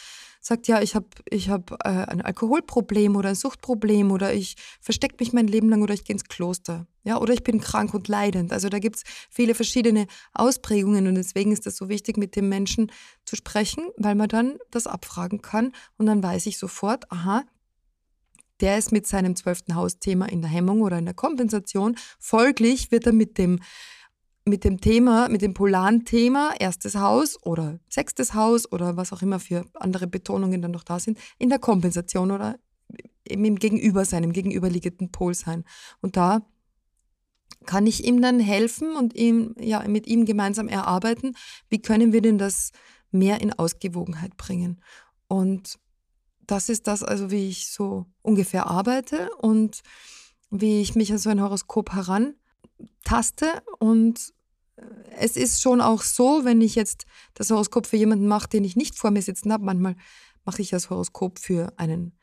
sagt, 0.45 0.67
ja, 0.67 0.81
ich 0.81 0.93
habe 0.93 1.07
ich 1.29 1.49
hab, 1.49 1.71
äh, 1.83 1.89
ein 1.89 2.21
Alkoholproblem 2.21 3.15
oder 3.15 3.29
ein 3.29 3.35
Suchtproblem 3.35 4.11
oder 4.11 4.33
ich 4.33 4.55
verstecke 4.79 5.15
mich 5.19 5.33
mein 5.33 5.47
Leben 5.47 5.69
lang 5.69 5.81
oder 5.81 5.93
ich 5.93 6.03
gehe 6.03 6.13
ins 6.13 6.25
Kloster. 6.25 6.85
Ja, 7.03 7.19
oder 7.19 7.33
ich 7.33 7.43
bin 7.43 7.59
krank 7.59 7.93
und 7.93 8.07
leidend. 8.07 8.53
Also 8.53 8.69
da 8.69 8.79
gibt 8.79 8.97
es 8.97 9.03
viele 9.29 9.55
verschiedene 9.55 10.07
Ausprägungen 10.33 11.07
und 11.07 11.15
deswegen 11.15 11.51
ist 11.51 11.65
das 11.65 11.77
so 11.77 11.89
wichtig, 11.89 12.17
mit 12.17 12.35
dem 12.35 12.49
Menschen 12.49 12.91
zu 13.25 13.35
sprechen, 13.35 13.89
weil 13.97 14.15
man 14.15 14.27
dann 14.27 14.57
das 14.71 14.87
abfragen 14.87 15.41
kann 15.41 15.71
und 15.97 16.05
dann 16.05 16.21
weiß 16.21 16.45
ich 16.45 16.57
sofort, 16.57 17.11
aha, 17.11 17.43
der 18.61 18.77
ist 18.77 18.91
mit 18.91 19.07
seinem 19.07 19.35
zwölften 19.35 19.75
Hausthema 19.75 20.25
in 20.25 20.41
der 20.41 20.49
Hemmung 20.49 20.81
oder 20.81 20.97
in 20.97 21.05
der 21.05 21.13
Kompensation. 21.13 21.95
Folglich 22.19 22.91
wird 22.91 23.05
er 23.05 23.13
mit 23.13 23.37
dem, 23.37 23.59
mit 24.45 24.63
dem 24.63 24.79
Thema, 24.79 25.27
mit 25.29 25.41
dem 25.41 25.53
polaren 25.53 26.05
Thema, 26.05 26.53
erstes 26.59 26.95
Haus 26.95 27.41
oder 27.43 27.79
sechstes 27.89 28.33
Haus 28.33 28.71
oder 28.71 28.95
was 28.97 29.11
auch 29.11 29.21
immer 29.21 29.39
für 29.39 29.65
andere 29.73 30.07
Betonungen 30.07 30.61
dann 30.61 30.71
noch 30.71 30.83
da 30.83 30.99
sind, 30.99 31.17
in 31.37 31.49
der 31.49 31.59
Kompensation 31.59 32.31
oder 32.31 32.57
im 33.27 33.55
Gegenüber 33.55 34.05
sein, 34.05 34.23
im 34.23 34.33
gegenüberliegenden 34.33 35.11
Pol 35.11 35.33
sein. 35.33 35.63
Und 36.01 36.15
da 36.15 36.45
kann 37.65 37.87
ich 37.87 38.05
ihm 38.05 38.21
dann 38.21 38.39
helfen 38.39 38.95
und 38.95 39.15
ihm, 39.15 39.55
ja, 39.59 39.85
mit 39.87 40.07
ihm 40.07 40.25
gemeinsam 40.25 40.67
erarbeiten, 40.67 41.35
wie 41.69 41.81
können 41.81 42.13
wir 42.13 42.21
denn 42.21 42.37
das 42.37 42.71
mehr 43.11 43.41
in 43.41 43.53
Ausgewogenheit 43.53 44.37
bringen. 44.37 44.81
Und 45.27 45.79
das 46.47 46.69
ist 46.69 46.87
das 46.87 47.03
also, 47.03 47.31
wie 47.31 47.49
ich 47.49 47.71
so 47.71 48.05
ungefähr 48.21 48.67
arbeite 48.67 49.29
und 49.37 49.81
wie 50.49 50.81
ich 50.81 50.95
mich 50.95 51.11
an 51.11 51.17
so 51.17 51.29
ein 51.29 51.41
Horoskop 51.41 51.91
herantaste. 51.93 53.63
Und 53.79 54.33
äh, 54.77 54.81
es 55.17 55.37
ist 55.37 55.61
schon 55.61 55.81
auch 55.81 56.01
so, 56.01 56.45
wenn 56.45 56.61
ich 56.61 56.75
jetzt 56.75 57.05
das 57.33 57.49
Horoskop 57.49 57.87
für 57.87 57.97
jemanden 57.97 58.27
mache, 58.27 58.49
den 58.49 58.63
ich 58.63 58.75
nicht 58.75 58.97
vor 58.97 59.11
mir 59.11 59.21
sitzen 59.21 59.51
habe, 59.51 59.65
manchmal 59.65 59.95
mache 60.43 60.61
ich 60.61 60.69
das 60.69 60.89
Horoskop 60.89 61.39
für 61.39 61.73
einen 61.77 62.17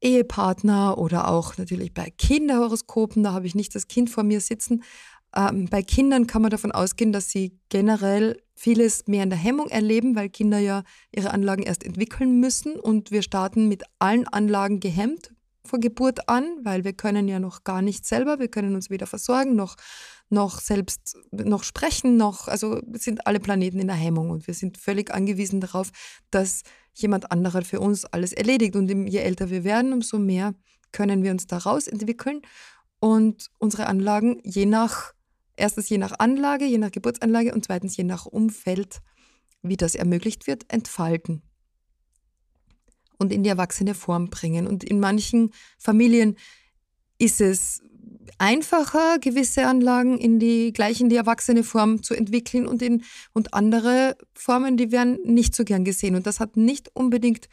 Ehepartner 0.00 0.98
oder 0.98 1.28
auch 1.28 1.56
natürlich 1.56 1.94
bei 1.94 2.10
Kinderhoroskopen, 2.10 3.22
da 3.22 3.32
habe 3.32 3.46
ich 3.46 3.54
nicht 3.54 3.74
das 3.74 3.88
Kind 3.88 4.10
vor 4.10 4.24
mir 4.24 4.40
sitzen. 4.40 4.82
Ähm, 5.36 5.66
bei 5.66 5.82
Kindern 5.82 6.26
kann 6.26 6.42
man 6.42 6.50
davon 6.50 6.72
ausgehen, 6.72 7.12
dass 7.12 7.30
sie 7.30 7.58
generell 7.68 8.40
vieles 8.54 9.06
mehr 9.06 9.22
in 9.22 9.30
der 9.30 9.38
Hemmung 9.38 9.68
erleben, 9.68 10.16
weil 10.16 10.30
Kinder 10.30 10.58
ja 10.58 10.82
ihre 11.14 11.30
Anlagen 11.30 11.62
erst 11.62 11.84
entwickeln 11.84 12.40
müssen. 12.40 12.80
Und 12.80 13.10
wir 13.10 13.22
starten 13.22 13.68
mit 13.68 13.84
allen 13.98 14.26
Anlagen 14.26 14.80
gehemmt 14.80 15.32
vor 15.64 15.78
Geburt 15.78 16.28
an, 16.28 16.44
weil 16.62 16.84
wir 16.84 16.94
können 16.94 17.28
ja 17.28 17.38
noch 17.38 17.64
gar 17.64 17.82
nicht 17.82 18.06
selber, 18.06 18.38
wir 18.38 18.48
können 18.48 18.74
uns 18.74 18.88
weder 18.88 19.06
versorgen 19.06 19.56
noch 19.56 19.76
noch 20.28 20.60
selbst 20.60 21.16
noch 21.30 21.62
sprechen, 21.62 22.16
noch 22.16 22.48
also 22.48 22.80
sind 22.94 23.26
alle 23.28 23.38
Planeten 23.38 23.78
in 23.78 23.86
der 23.86 23.96
Hemmung. 23.96 24.30
Und 24.30 24.46
wir 24.46 24.54
sind 24.54 24.76
völlig 24.78 25.14
angewiesen 25.14 25.60
darauf, 25.60 25.90
dass 26.30 26.62
jemand 26.94 27.30
anderer 27.30 27.62
für 27.62 27.78
uns 27.78 28.04
alles 28.06 28.32
erledigt. 28.32 28.74
Und 28.74 28.88
je 28.88 29.18
älter 29.18 29.50
wir 29.50 29.62
werden, 29.62 29.92
umso 29.92 30.18
mehr 30.18 30.54
können 30.90 31.22
wir 31.22 31.30
uns 31.30 31.46
daraus 31.46 31.86
entwickeln. 31.86 32.42
Und 32.98 33.50
unsere 33.58 33.86
Anlagen 33.86 34.40
je 34.42 34.66
nach 34.66 35.12
Erstens 35.56 35.88
je 35.88 35.98
nach 35.98 36.18
Anlage, 36.18 36.66
je 36.66 36.78
nach 36.78 36.90
Geburtsanlage 36.90 37.54
und 37.54 37.64
zweitens 37.64 37.96
je 37.96 38.04
nach 38.04 38.26
Umfeld, 38.26 39.00
wie 39.62 39.76
das 39.76 39.94
ermöglicht 39.94 40.46
wird, 40.46 40.70
entfalten 40.72 41.42
und 43.18 43.32
in 43.32 43.42
die 43.42 43.48
erwachsene 43.48 43.94
Form 43.94 44.28
bringen. 44.28 44.66
Und 44.66 44.84
in 44.84 45.00
manchen 45.00 45.50
Familien 45.78 46.36
ist 47.18 47.40
es 47.40 47.82
einfacher, 48.38 49.18
gewisse 49.18 49.66
Anlagen 49.66 50.18
in 50.18 50.38
die 50.38 50.72
gleich 50.72 51.00
in 51.00 51.08
die 51.08 51.16
erwachsene 51.16 51.64
Form 51.64 52.02
zu 52.02 52.14
entwickeln 52.14 52.66
und, 52.66 52.82
in, 52.82 53.02
und 53.32 53.54
andere 53.54 54.16
Formen, 54.34 54.76
die 54.76 54.92
werden 54.92 55.18
nicht 55.24 55.54
so 55.54 55.64
gern 55.64 55.84
gesehen. 55.84 56.16
Und 56.16 56.26
das 56.26 56.40
hat 56.40 56.56
nicht 56.56 56.90
unbedingt 56.94 57.48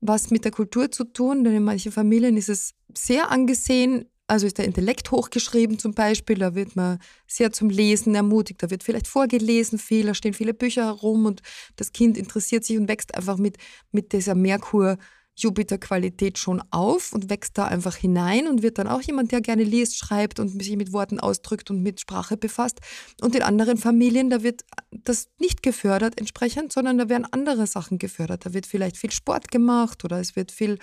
was 0.00 0.30
mit 0.30 0.44
der 0.44 0.52
Kultur 0.52 0.90
zu 0.90 1.04
tun, 1.04 1.44
denn 1.44 1.54
in 1.54 1.64
manchen 1.64 1.92
Familien 1.92 2.36
ist 2.36 2.50
es 2.50 2.74
sehr 2.94 3.30
angesehen, 3.30 4.06
also 4.26 4.46
ist 4.46 4.58
der 4.58 4.64
Intellekt 4.64 5.10
hochgeschrieben 5.10 5.78
zum 5.78 5.92
Beispiel, 5.92 6.38
da 6.38 6.54
wird 6.54 6.76
man 6.76 6.98
sehr 7.26 7.52
zum 7.52 7.68
Lesen 7.68 8.14
ermutigt, 8.14 8.62
da 8.62 8.70
wird 8.70 8.82
vielleicht 8.82 9.06
vorgelesen 9.06 9.78
viel, 9.78 10.06
da 10.06 10.14
stehen 10.14 10.34
viele 10.34 10.54
Bücher 10.54 10.86
herum 10.86 11.26
und 11.26 11.42
das 11.76 11.92
Kind 11.92 12.16
interessiert 12.16 12.64
sich 12.64 12.78
und 12.78 12.88
wächst 12.88 13.14
einfach 13.14 13.36
mit, 13.36 13.58
mit 13.92 14.12
dieser 14.12 14.34
Merkur- 14.34 14.98
Jupiter-Qualität 15.36 16.38
schon 16.38 16.62
auf 16.70 17.12
und 17.12 17.28
wächst 17.28 17.58
da 17.58 17.66
einfach 17.66 17.96
hinein 17.96 18.46
und 18.46 18.62
wird 18.62 18.78
dann 18.78 18.86
auch 18.86 19.00
jemand, 19.00 19.32
der 19.32 19.40
gerne 19.40 19.64
liest, 19.64 19.96
schreibt 19.96 20.38
und 20.38 20.48
sich 20.48 20.76
mit 20.76 20.92
Worten 20.92 21.18
ausdrückt 21.18 21.70
und 21.70 21.82
mit 21.82 22.00
Sprache 22.00 22.36
befasst. 22.36 22.80
Und 23.20 23.34
in 23.34 23.42
anderen 23.42 23.76
Familien, 23.76 24.30
da 24.30 24.42
wird 24.42 24.64
das 24.92 25.28
nicht 25.38 25.62
gefördert 25.62 26.18
entsprechend, 26.18 26.72
sondern 26.72 26.98
da 26.98 27.08
werden 27.08 27.26
andere 27.30 27.66
Sachen 27.66 27.98
gefördert. 27.98 28.46
Da 28.46 28.54
wird 28.54 28.66
vielleicht 28.66 28.96
viel 28.96 29.10
Sport 29.10 29.50
gemacht 29.50 30.04
oder 30.04 30.20
es 30.20 30.36
wird 30.36 30.52
viel 30.52 30.78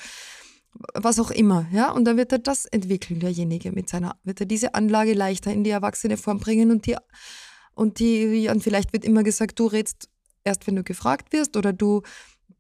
was 0.94 1.20
auch 1.20 1.32
immer, 1.32 1.68
ja, 1.72 1.92
und 1.92 2.06
dann 2.06 2.18
wird 2.18 2.32
er 2.32 2.40
das 2.40 2.66
entwickeln, 2.66 3.20
derjenige 3.20 3.72
mit 3.72 3.90
seiner, 3.90 4.18
wird 4.24 4.40
er 4.40 4.46
diese 4.46 4.74
Anlage 4.74 5.14
leichter 5.14 5.52
in 5.52 5.64
die 5.64 5.70
erwachsene 5.70 6.18
Form 6.18 6.40
bringen 6.40 6.72
und 6.72 6.86
die, 6.86 6.96
und 7.74 8.00
die, 8.00 8.48
und 8.50 8.64
vielleicht 8.64 8.94
wird 8.94 9.06
immer 9.06 9.24
gesagt, 9.24 9.60
du 9.60 9.68
redst 9.68 10.10
erst, 10.44 10.68
wenn 10.68 10.76
du 10.76 10.84
gefragt 10.84 11.34
wirst 11.34 11.58
oder 11.58 11.74
du, 11.74 12.02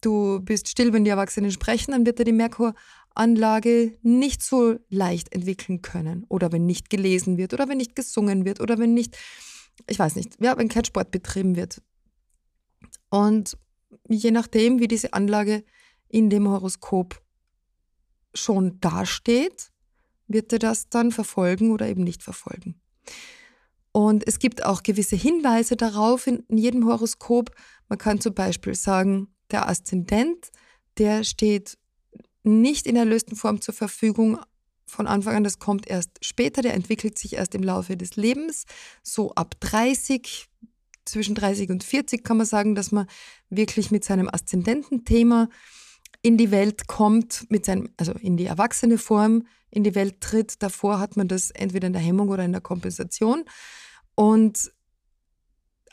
du 0.01 0.39
bist 0.41 0.67
still, 0.69 0.93
wenn 0.93 1.03
die 1.03 1.09
Erwachsenen 1.09 1.51
sprechen, 1.51 1.91
dann 1.91 2.05
wird 2.05 2.19
er 2.19 2.25
die 2.25 2.31
Merkur-Anlage 2.31 3.97
nicht 4.01 4.43
so 4.43 4.77
leicht 4.89 5.33
entwickeln 5.33 5.81
können 5.81 6.25
oder 6.27 6.51
wenn 6.51 6.65
nicht 6.65 6.89
gelesen 6.89 7.37
wird 7.37 7.53
oder 7.53 7.67
wenn 7.69 7.77
nicht 7.77 7.95
gesungen 7.95 8.45
wird 8.45 8.59
oder 8.59 8.77
wenn 8.77 8.93
nicht, 8.93 9.17
ich 9.87 9.99
weiß 9.99 10.15
nicht, 10.15 10.37
ja, 10.41 10.57
wenn 10.57 10.69
kein 10.69 10.85
Sport 10.85 11.11
betrieben 11.11 11.55
wird. 11.55 11.81
Und 13.09 13.57
je 14.07 14.31
nachdem, 14.31 14.79
wie 14.79 14.87
diese 14.87 15.13
Anlage 15.13 15.63
in 16.07 16.29
dem 16.29 16.47
Horoskop 16.47 17.20
schon 18.33 18.79
dasteht, 18.79 19.71
wird 20.27 20.53
er 20.53 20.59
das 20.59 20.89
dann 20.89 21.11
verfolgen 21.11 21.71
oder 21.71 21.87
eben 21.87 22.03
nicht 22.03 22.23
verfolgen. 22.23 22.79
Und 23.91 24.25
es 24.25 24.39
gibt 24.39 24.63
auch 24.65 24.83
gewisse 24.83 25.15
Hinweise 25.15 25.75
darauf 25.75 26.27
in, 26.27 26.43
jedem 26.49 26.85
Horoskop. 26.85 27.51
Man 27.89 27.97
kann 27.97 28.21
zum 28.21 28.33
Beispiel 28.33 28.75
sagen, 28.75 29.27
der 29.51 29.67
Aszendent, 29.67 30.51
der 30.97 31.23
steht 31.23 31.77
nicht 32.43 32.87
in 32.87 32.95
erlösten 32.95 33.35
Form 33.35 33.61
zur 33.61 33.73
Verfügung 33.73 34.39
von 34.85 35.07
Anfang 35.07 35.35
an, 35.35 35.43
das 35.43 35.59
kommt 35.59 35.87
erst 35.87 36.11
später, 36.21 36.61
der 36.61 36.73
entwickelt 36.73 37.17
sich 37.17 37.33
erst 37.33 37.55
im 37.55 37.63
Laufe 37.63 37.95
des 37.95 38.15
Lebens, 38.15 38.65
so 39.03 39.31
ab 39.35 39.55
30, 39.59 40.47
zwischen 41.05 41.35
30 41.35 41.69
und 41.69 41.83
40 41.83 42.23
kann 42.23 42.37
man 42.37 42.45
sagen, 42.45 42.75
dass 42.75 42.91
man 42.91 43.07
wirklich 43.49 43.91
mit 43.91 44.03
seinem 44.03 44.29
Aszendententhema 44.31 45.49
in 46.21 46.37
die 46.37 46.51
Welt 46.51 46.87
kommt, 46.87 47.49
mit 47.49 47.65
seinem, 47.65 47.89
also 47.97 48.13
in 48.13 48.37
die 48.37 48.45
erwachsene 48.45 48.97
Form 48.97 49.47
in 49.71 49.83
die 49.83 49.95
Welt 49.95 50.21
tritt. 50.21 50.61
Davor 50.61 50.99
hat 50.99 51.17
man 51.17 51.27
das 51.27 51.51
entweder 51.51 51.87
in 51.87 51.93
der 51.93 52.01
Hemmung 52.01 52.29
oder 52.29 52.43
in 52.43 52.51
der 52.51 52.61
Kompensation. 52.61 53.45
Und 54.15 54.71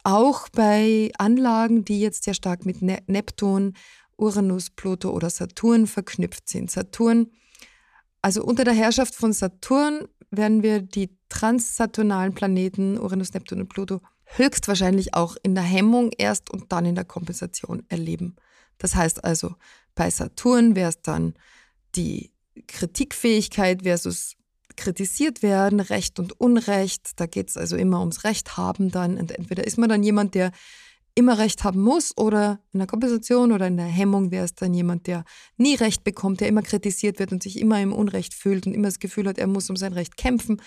auch 0.05 0.49
bei 0.51 1.11
Anlagen, 1.19 1.85
die 1.85 2.01
jetzt 2.01 2.25
sehr 2.25 2.35
stark 2.35 2.67
mit 2.67 2.83
ne 2.83 2.99
Neptun, 3.07 3.75
Uranus, 4.17 4.71
Pluto 4.71 5.11
oder 5.11 5.31
Saturn 5.31 5.87
verknüpft 5.87 6.49
sind. 6.49 6.71
Saturn, 6.71 7.31
also 8.21 8.43
unter 8.43 8.65
der 8.65 8.75
Herrschaft 8.75 9.15
von 9.15 9.33
Saturn 9.33 10.09
werden 10.31 10.63
wir 10.63 10.83
die 10.83 11.17
transsaturnalen 11.29 12.35
Planeten 12.35 12.99
Uranus, 12.99 13.33
Neptun 13.33 13.61
und 13.61 13.69
Pluto 13.69 14.01
höchstwahrscheinlich 14.25 15.15
auch 15.15 15.37
in 15.43 15.55
der 15.55 15.65
Hemmung 15.65 16.11
erst 16.17 16.51
und 16.51 16.71
dann 16.73 16.85
in 16.85 16.95
der 16.95 17.05
Kompensation 17.05 17.85
erleben. 17.89 18.37
Das 18.79 18.95
heißt 18.95 19.25
also, 19.25 19.55
bei 19.99 20.11
Saturn 20.11 20.77
wäre 20.77 20.91
es 20.91 21.03
dann 21.03 21.35
die 21.97 22.31
Kritikfähigkeit 22.69 23.83
versus 23.83 24.37
kritisiert 24.77 25.43
werden, 25.43 25.81
Recht 25.81 26.21
und 26.21 26.41
Unrecht. 26.41 27.11
Da 27.17 27.27
geht 27.27 27.51
es 27.51 27.57
also 27.57 27.77
immer 27.77 27.99
ums 27.99 28.23
Recht 28.23 28.57
haben 28.57 28.93
dann. 28.93 29.19
Und 29.19 29.33
entweder 29.33 29.67
ist 29.67 29.77
man 29.77 29.89
dann 29.89 30.05
jemand, 30.05 30.37
der 30.37 30.53
immer 31.17 31.37
Recht 31.37 31.65
haben 31.65 31.81
muss 31.81 32.17
oder 32.17 32.61
in 32.73 32.79
der 32.79 32.87
Kompensation 32.87 33.51
oder 33.51 33.67
in 33.67 33.77
der 33.77 33.87
Hemmung 33.87 34.31
wäre 34.31 34.45
es 34.45 34.55
dann 34.55 34.73
jemand, 34.73 35.09
der 35.09 35.25
nie 35.57 35.75
Recht 35.75 36.05
bekommt, 36.05 36.41
der 36.41 36.47
immer 36.47 36.63
kritisiert 36.63 37.19
wird 37.19 37.33
und 37.33 37.43
sich 37.43 37.59
immer 37.59 37.83
im 37.83 37.93
Unrecht 37.93 38.35
fühlt 38.35 38.69
und 38.69 38.75
immer 38.75 38.87
das 38.87 39.01
Gefühl 39.01 39.27
hat, 39.27 39.37
er 39.37 39.49
muss 39.49 39.69
um 39.69 39.75
sein 39.75 39.95
Recht 39.95 40.17
kämpfen. 40.17 40.63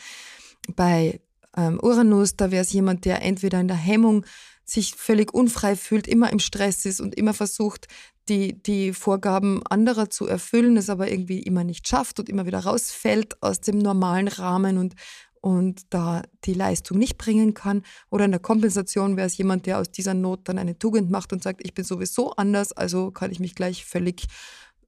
Bei 0.76 1.22
ähm, 1.56 1.80
Uranus, 1.82 2.36
da 2.36 2.52
wäre 2.52 2.64
es 2.64 2.74
jemand, 2.74 3.06
der 3.06 3.22
entweder 3.22 3.62
in 3.62 3.70
der 3.70 3.78
Hemmung 3.78 4.26
sich 4.72 4.96
völlig 4.96 5.34
unfrei 5.34 5.75
fühlt, 5.75 6.08
immer 6.08 6.32
im 6.32 6.40
Stress 6.40 6.86
ist 6.86 7.01
und 7.01 7.16
immer 7.16 7.34
versucht, 7.34 7.88
die, 8.30 8.62
die 8.62 8.94
Vorgaben 8.94 9.62
anderer 9.68 10.10
zu 10.10 10.28
erfüllen, 10.28 10.78
es 10.78 10.90
aber 10.90 11.12
irgendwie 11.12 11.40
immer 11.40 11.63
nicht 11.63 11.88
schafft 11.88 12.20
und 12.20 12.30
immer 12.30 12.46
wieder 12.46 12.60
rausfällt 12.60 13.42
aus 13.42 13.62
dem 13.62 13.80
normalen 13.80 14.28
Rahmen 14.28 14.78
und, 14.78 14.96
und 15.42 15.82
da 15.90 16.22
die 16.46 16.54
Leistung 16.54 16.98
nicht 16.98 17.18
bringen 17.18 17.54
kann. 17.54 17.84
Oder 18.10 18.25
in 18.25 18.32
der 18.32 18.40
Kompensation 18.40 19.18
wäre 19.18 19.28
es 19.28 19.38
jemand, 19.38 19.66
der 19.66 19.80
aus 19.80 19.92
dieser 19.92 20.13
Not 20.13 20.42
dann 20.48 20.60
eine 20.60 20.78
Tugend 20.78 21.10
macht 21.10 21.34
und 21.34 21.44
sagt, 21.44 21.62
ich 21.66 21.74
bin 21.74 21.84
sowieso 21.84 22.32
anders, 22.32 22.72
also 22.72 23.12
kann 23.12 23.32
ich 23.32 23.40
mich 23.40 23.56
gleich 23.56 23.86
völlig 23.86 24.28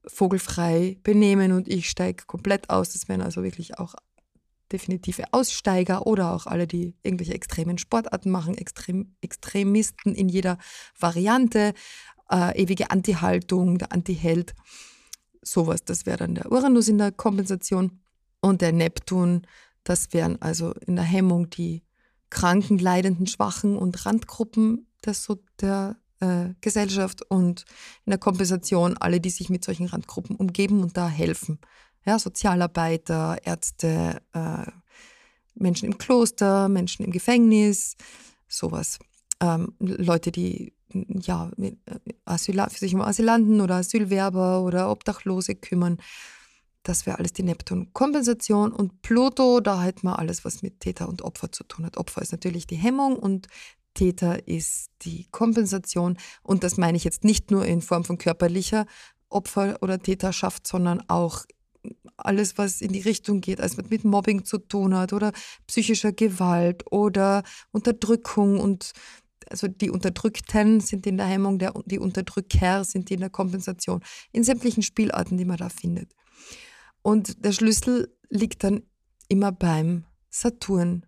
vogelfrei 0.06 0.98
benehmen 1.04 1.52
und 1.54 1.68
ich 1.68 1.90
steige 1.90 2.25
komplett 2.25 2.70
aus. 2.70 2.94
Das 2.94 3.08
wären 3.10 3.22
also 3.22 3.44
wirklich 3.44 3.80
auch 3.80 3.96
definitive 4.72 5.25
Aussteiger 5.32 6.08
oder 6.08 6.34
auch 6.34 6.48
alle, 6.48 6.67
die 6.67 6.96
irgendwelche 7.03 7.34
extremen 7.34 7.77
Sportarten 7.77 8.32
machen, 8.32 8.58
Extrem, 8.58 9.15
Extremisten 9.22 10.15
in 10.15 10.29
jeder 10.29 10.58
Variante, 11.00 11.74
äh, 12.29 12.62
ewige 12.62 12.89
Anti-Haltung, 12.89 13.77
der 13.77 13.91
Anti-Held, 13.91 14.53
sowas. 15.41 15.84
Das 15.84 16.05
wäre 16.05 16.17
dann 16.17 16.36
der 16.36 16.51
Uranus 16.51 16.88
in 16.88 16.98
der 16.98 17.12
Kompensation. 17.12 18.00
Und 18.41 18.62
der 18.62 18.74
Neptun, 18.74 19.48
das 19.84 20.12
wären 20.12 20.41
also 20.41 20.74
in 20.86 20.96
der 20.96 21.05
Hemmung 21.05 21.50
die 21.50 21.84
kranken, 22.29 22.77
leidenden, 22.77 23.27
schwachen 23.27 23.77
und 23.77 24.05
Randgruppen 24.05 24.88
der, 25.05 25.13
so 25.13 25.39
der 25.62 25.98
äh, 26.20 26.50
Gesellschaft 26.62 27.22
und 27.29 27.65
in 28.05 28.12
der 28.12 28.17
Kompensation 28.17 28.98
alle, 28.98 29.22
die 29.22 29.29
sich 29.29 29.50
mit 29.50 29.63
solchen 29.63 29.86
Randgruppen 29.86 30.36
umgeben 30.36 30.82
und 30.82 30.98
da 30.98 31.08
helfen 31.08 31.60
ja, 32.06 32.20
Sozialarbeiter, 32.20 33.38
Ärzte, 33.44 34.22
äh, 34.34 34.66
Menschen 35.56 35.86
im 35.86 35.98
Kloster, 35.98 36.70
Menschen 36.70 37.06
im 37.06 37.12
Gefängnis, 37.12 37.96
sowas. 38.48 39.00
Ähm, 39.39 39.74
Leute, 39.80 40.32
die 40.32 40.74
ja, 40.94 41.52
äh, 41.58 41.74
Asyl 42.26 42.63
sich 42.70 42.94
um 42.94 43.02
Asylanten 43.02 43.62
oder 43.62 43.76
Asylwerber 43.76 44.62
oder 44.62 44.89
Obdachlose 44.89 45.56
kümmern. 45.56 45.98
Das 46.84 47.06
wäre 47.06 47.18
alles 47.18 47.34
die 47.34 47.44
Neptun-Kompensation. 47.44 48.74
Und 48.74 49.02
Pluto, 49.02 49.60
da 49.62 49.82
hat 49.82 50.04
man 50.04 50.16
alles, 50.16 50.44
was 50.44 50.62
mit 50.62 50.82
Täter 50.82 51.08
und 51.08 51.22
Opfer 51.22 51.52
zu 51.52 51.63
tun 51.63 51.86
hat. 51.86 51.98
Opfer 51.98 52.22
ist 52.22 52.32
natürlich 52.32 52.68
die 52.68 52.76
Hemmung 52.76 53.16
und 53.16 53.48
Täter 53.94 54.48
ist 54.48 54.89
die 55.04 55.28
Kompensation. 55.32 56.18
Und 56.42 56.63
das 56.63 56.78
meine 56.78 56.98
ich 56.98 57.04
jetzt 57.04 57.24
nicht 57.24 57.52
nur 57.52 57.66
in 57.66 57.82
Form 57.82 58.04
von 58.04 58.18
körperlicher 58.18 58.86
Opfer 59.30 59.78
oder 59.82 60.00
Täterschaft, 60.00 60.68
sondern 60.68 61.02
auch 61.10 61.46
alles, 62.17 62.58
was 62.58 62.82
in 62.82 62.93
die 62.93 63.02
Richtung 63.02 63.41
geht, 63.41 63.60
also 63.60 63.82
mit 63.89 64.04
Mobbing 64.04 64.46
zu 64.46 64.58
tun 64.58 64.96
hat 64.96 65.13
oder 65.13 65.32
psychischer 65.67 66.12
Gewalt 66.12 66.84
oder 66.91 67.43
Unterdrückung 67.72 68.60
und 68.60 68.93
also 69.50 69.67
die 69.67 69.89
Unterdrückten 69.89 70.80
sind 70.80 71.06
in 71.06 71.17
der 71.17 71.26
Hemmung, 71.26 71.60
der, 71.60 71.74
die 71.86 72.00
Unterdrücker 72.00 72.84
sind 72.84 73.12
in 73.12 73.19
der 73.19 73.30
Kompensation, 73.30 74.02
in 74.32 74.43
sämtlichen 74.43 74.84
Spielarten, 74.84 75.38
die 75.38 75.46
man 75.46 75.58
da 75.58 75.69
findet. 75.69 76.13
Und 77.02 77.43
der 77.43 77.52
Schlüssel 77.52 78.15
liegt 78.30 78.63
dann 78.63 78.84
immer 79.28 79.52
beim 79.52 80.06
Saturn. 80.30 81.06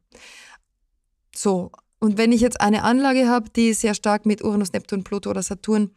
So, 1.34 1.72
und 2.00 2.18
wenn 2.18 2.32
ich 2.32 2.42
jetzt 2.42 2.60
eine 2.62 2.84
Anlage 2.84 3.28
habe, 3.28 3.50
die 3.50 3.74
sehr 3.74 3.94
stark 3.96 4.26
mit 4.26 4.44
Uranus, 4.44 4.74
Neptun, 4.74 5.04
Pluto 5.04 5.30
oder 5.30 5.42
Saturn 5.42 5.92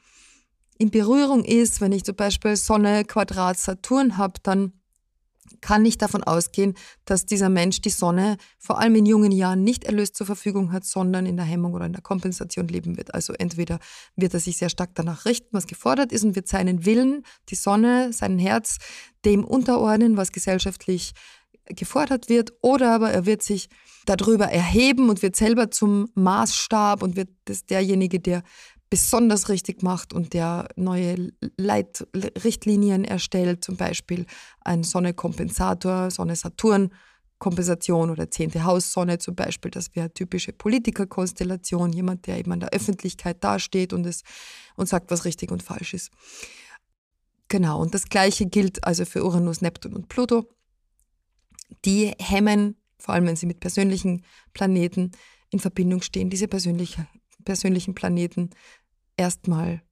in 0.78 0.90
Berührung 0.90 1.44
ist, 1.44 1.80
wenn 1.80 1.92
ich 1.92 2.04
zum 2.04 2.16
Beispiel 2.16 2.56
Sonne, 2.56 3.04
Quadrat, 3.04 3.58
Saturn 3.58 4.16
habe, 4.16 4.34
dann 4.42 4.72
kann 5.60 5.84
ich 5.84 5.98
davon 5.98 6.22
ausgehen, 6.22 6.74
dass 7.04 7.26
dieser 7.26 7.48
Mensch 7.48 7.80
die 7.80 7.90
Sonne 7.90 8.36
vor 8.58 8.78
allem 8.78 8.94
in 8.94 9.06
jungen 9.06 9.32
Jahren 9.32 9.64
nicht 9.64 9.84
erlöst 9.84 10.16
zur 10.16 10.26
Verfügung 10.26 10.72
hat, 10.72 10.84
sondern 10.84 11.26
in 11.26 11.36
der 11.36 11.46
Hemmung 11.46 11.74
oder 11.74 11.86
in 11.86 11.92
der 11.92 12.02
Kompensation 12.02 12.68
leben 12.68 12.96
wird. 12.96 13.14
Also 13.14 13.32
entweder 13.32 13.78
wird 14.14 14.34
er 14.34 14.40
sich 14.40 14.56
sehr 14.56 14.68
stark 14.68 14.90
danach 14.94 15.24
richten, 15.24 15.48
was 15.52 15.66
gefordert 15.66 16.12
ist, 16.12 16.24
und 16.24 16.36
wird 16.36 16.48
seinen 16.48 16.84
Willen, 16.84 17.24
die 17.48 17.54
Sonne, 17.54 18.12
sein 18.12 18.38
Herz 18.38 18.78
dem 19.24 19.44
unterordnen, 19.44 20.16
was 20.16 20.32
gesellschaftlich 20.32 21.12
gefordert 21.66 22.28
wird, 22.28 22.52
oder 22.62 22.92
aber 22.94 23.10
er 23.10 23.26
wird 23.26 23.42
sich 23.42 23.68
darüber 24.06 24.46
erheben 24.46 25.10
und 25.10 25.22
wird 25.22 25.36
selber 25.36 25.70
zum 25.70 26.08
Maßstab 26.14 27.02
und 27.02 27.16
wird 27.16 27.28
das 27.44 27.66
derjenige, 27.66 28.20
der 28.20 28.42
besonders 28.90 29.48
richtig 29.48 29.82
macht 29.82 30.12
und 30.12 30.32
der 30.32 30.68
neue 30.76 31.32
Leitrichtlinien 31.56 33.04
erstellt, 33.04 33.64
zum 33.64 33.76
Beispiel 33.76 34.26
ein 34.60 34.82
Sonne-Kompensator, 34.82 36.10
Sonne-Saturn-Kompensation 36.10 38.10
oder 38.10 38.30
zehnte 38.30 38.64
Haus-Sonne 38.64 39.18
zum 39.18 39.34
Beispiel, 39.34 39.70
das 39.70 39.94
wäre 39.94 40.12
typische 40.12 40.52
Politikerkonstellation, 40.52 41.92
jemand, 41.92 42.26
der 42.26 42.38
eben 42.38 42.52
an 42.52 42.60
der 42.60 42.70
Öffentlichkeit 42.70 43.44
dasteht 43.44 43.92
und, 43.92 44.06
es, 44.06 44.22
und 44.76 44.88
sagt, 44.88 45.10
was 45.10 45.26
richtig 45.26 45.50
und 45.50 45.62
falsch 45.62 45.94
ist. 45.94 46.10
Genau, 47.48 47.80
und 47.80 47.94
das 47.94 48.04
Gleiche 48.04 48.46
gilt 48.46 48.84
also 48.84 49.04
für 49.04 49.24
Uranus, 49.24 49.62
Neptun 49.62 49.94
und 49.94 50.08
Pluto. 50.08 50.48
Die 51.84 52.12
hemmen, 52.18 52.76
vor 52.98 53.14
allem 53.14 53.26
wenn 53.26 53.36
sie 53.36 53.46
mit 53.46 53.60
persönlichen 53.60 54.24
Planeten 54.52 55.12
in 55.50 55.58
Verbindung 55.58 56.02
stehen, 56.02 56.28
diese 56.28 56.48
persönliche, 56.48 57.06
persönlichen 57.44 57.94
Planeten 57.94 58.50
erstmal 59.18 59.82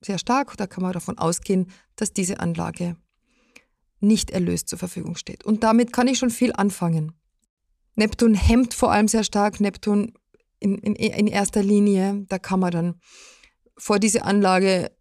sehr 0.00 0.18
stark. 0.18 0.56
Da 0.56 0.66
kann 0.66 0.82
man 0.82 0.92
davon 0.92 1.18
ausgehen, 1.18 1.70
dass 1.96 2.12
diese 2.12 2.40
Anlage 2.40 2.96
nicht 4.00 4.30
erlöst 4.30 4.68
zur 4.68 4.78
Verfügung 4.78 5.16
steht. 5.16 5.44
Und 5.44 5.64
damit 5.64 5.92
kann 5.92 6.06
ich 6.06 6.18
schon 6.18 6.30
viel 6.30 6.52
anfangen. 6.52 7.12
Neptun 7.96 8.34
hemmt 8.34 8.74
vor 8.74 8.92
allem 8.92 9.08
sehr 9.08 9.24
stark. 9.24 9.60
Neptun 9.60 10.12
in, 10.60 10.78
in, 10.78 10.94
in 10.94 11.26
erster 11.26 11.62
Linie, 11.62 12.24
da 12.28 12.38
kann 12.38 12.60
man 12.60 12.70
dann 12.70 13.00
vor 13.76 13.98
diese 13.98 14.22
Anlage 14.22 14.92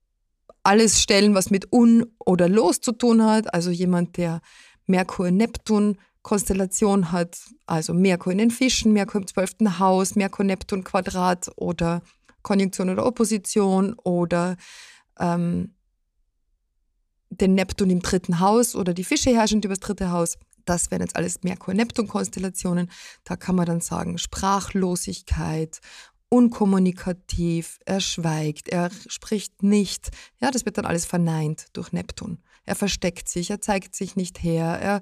alles 0.64 1.02
stellen, 1.02 1.36
was 1.36 1.50
mit 1.50 1.72
un 1.72 2.06
oder 2.20 2.50
los 2.50 2.82
zu 2.82 2.92
tun 2.92 3.24
hat. 3.24 3.54
Also 3.54 3.70
jemand, 3.70 4.18
der 4.18 4.42
Merkur-Neptun 4.88 5.98
Konstellation 6.28 7.14
hat, 7.14 7.40
also 7.68 7.94
Merkur 7.94 8.34
in 8.34 8.38
den 8.38 8.52
Fischen, 8.52 8.92
Merkur 8.92 9.22
im 9.22 9.28
zwölften 9.28 9.80
Haus, 9.80 10.16
Merkur-Neptun-Quadrat 10.16 11.52
oder 11.56 12.02
Konjunktion 12.48 12.90
oder 12.90 13.06
Opposition 13.06 13.94
oder 14.04 14.56
ähm, 15.20 15.76
den 17.30 17.56
Neptun 17.56 17.90
im 17.90 18.02
dritten 18.02 18.40
Haus 18.40 18.74
oder 18.74 18.94
die 18.94 19.04
Fische 19.04 19.36
herrschend 19.36 19.66
über 19.66 19.74
das 19.74 19.82
dritte 19.82 20.12
Haus. 20.12 20.38
Das 20.64 20.90
wären 20.90 21.02
jetzt 21.02 21.18
alles 21.18 21.44
Merkur-Neptun-Konstellationen. 21.44 22.90
Da 23.26 23.36
kann 23.36 23.56
man 23.56 23.66
dann 23.66 23.82
sagen, 23.82 24.18
Sprachlosigkeit, 24.18 25.82
unkommunikativ, 26.30 27.80
er 27.86 28.00
schweigt, 28.00 28.70
er 28.70 28.92
spricht 29.08 29.62
nicht. 29.62 30.10
Ja, 30.40 30.50
das 30.50 30.66
wird 30.66 30.78
dann 30.78 30.86
alles 30.86 31.06
verneint 31.06 31.66
durch 31.74 31.92
Neptun. 31.92 32.40
Er 32.64 32.76
versteckt 32.76 33.28
sich, 33.28 33.50
er 33.50 33.60
zeigt 33.60 33.94
sich 33.94 34.16
nicht 34.16 34.42
her, 34.42 34.80
er 34.82 35.02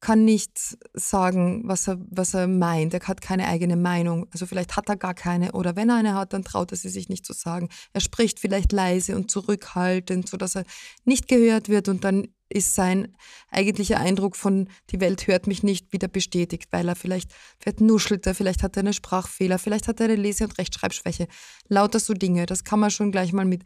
kann 0.00 0.24
nicht 0.24 0.78
sagen, 0.94 1.62
was 1.66 1.86
er, 1.86 1.98
was 2.10 2.32
er 2.32 2.48
meint. 2.48 2.94
Er 2.94 3.00
hat 3.00 3.20
keine 3.20 3.46
eigene 3.46 3.76
Meinung. 3.76 4.26
Also 4.32 4.46
vielleicht 4.46 4.76
hat 4.76 4.88
er 4.88 4.96
gar 4.96 5.14
keine. 5.14 5.52
Oder 5.52 5.76
wenn 5.76 5.90
er 5.90 5.96
eine 5.96 6.14
hat, 6.14 6.32
dann 6.32 6.42
traut 6.42 6.70
er 6.72 6.78
sie 6.78 6.88
sich 6.88 7.10
nicht 7.10 7.26
zu 7.26 7.34
sagen. 7.34 7.68
Er 7.92 8.00
spricht 8.00 8.40
vielleicht 8.40 8.72
leise 8.72 9.14
und 9.14 9.30
zurückhaltend, 9.30 10.28
sodass 10.28 10.56
er 10.56 10.64
nicht 11.04 11.28
gehört 11.28 11.68
wird. 11.68 11.88
Und 11.88 12.04
dann 12.04 12.28
ist 12.48 12.74
sein 12.74 13.14
eigentlicher 13.50 14.00
Eindruck 14.00 14.36
von, 14.36 14.68
die 14.90 15.00
Welt 15.00 15.26
hört 15.26 15.46
mich 15.46 15.62
nicht, 15.62 15.92
wieder 15.92 16.08
bestätigt, 16.08 16.68
weil 16.72 16.88
er 16.88 16.96
vielleicht, 16.96 17.32
vielleicht 17.58 17.80
nuschelt 17.80 18.26
vielleicht 18.32 18.62
hat 18.62 18.76
er 18.76 18.80
einen 18.80 18.92
Sprachfehler, 18.92 19.58
vielleicht 19.58 19.86
hat 19.86 20.00
er 20.00 20.06
eine 20.06 20.16
Lese- 20.16 20.44
und 20.44 20.58
Rechtschreibschwäche. 20.58 21.28
Lauter 21.68 22.00
so 22.00 22.14
Dinge. 22.14 22.46
Das 22.46 22.64
kann 22.64 22.80
man 22.80 22.90
schon 22.90 23.12
gleich 23.12 23.32
mal 23.32 23.44
mit 23.44 23.64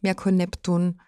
Merkur 0.00 0.32
Neptun 0.32 1.00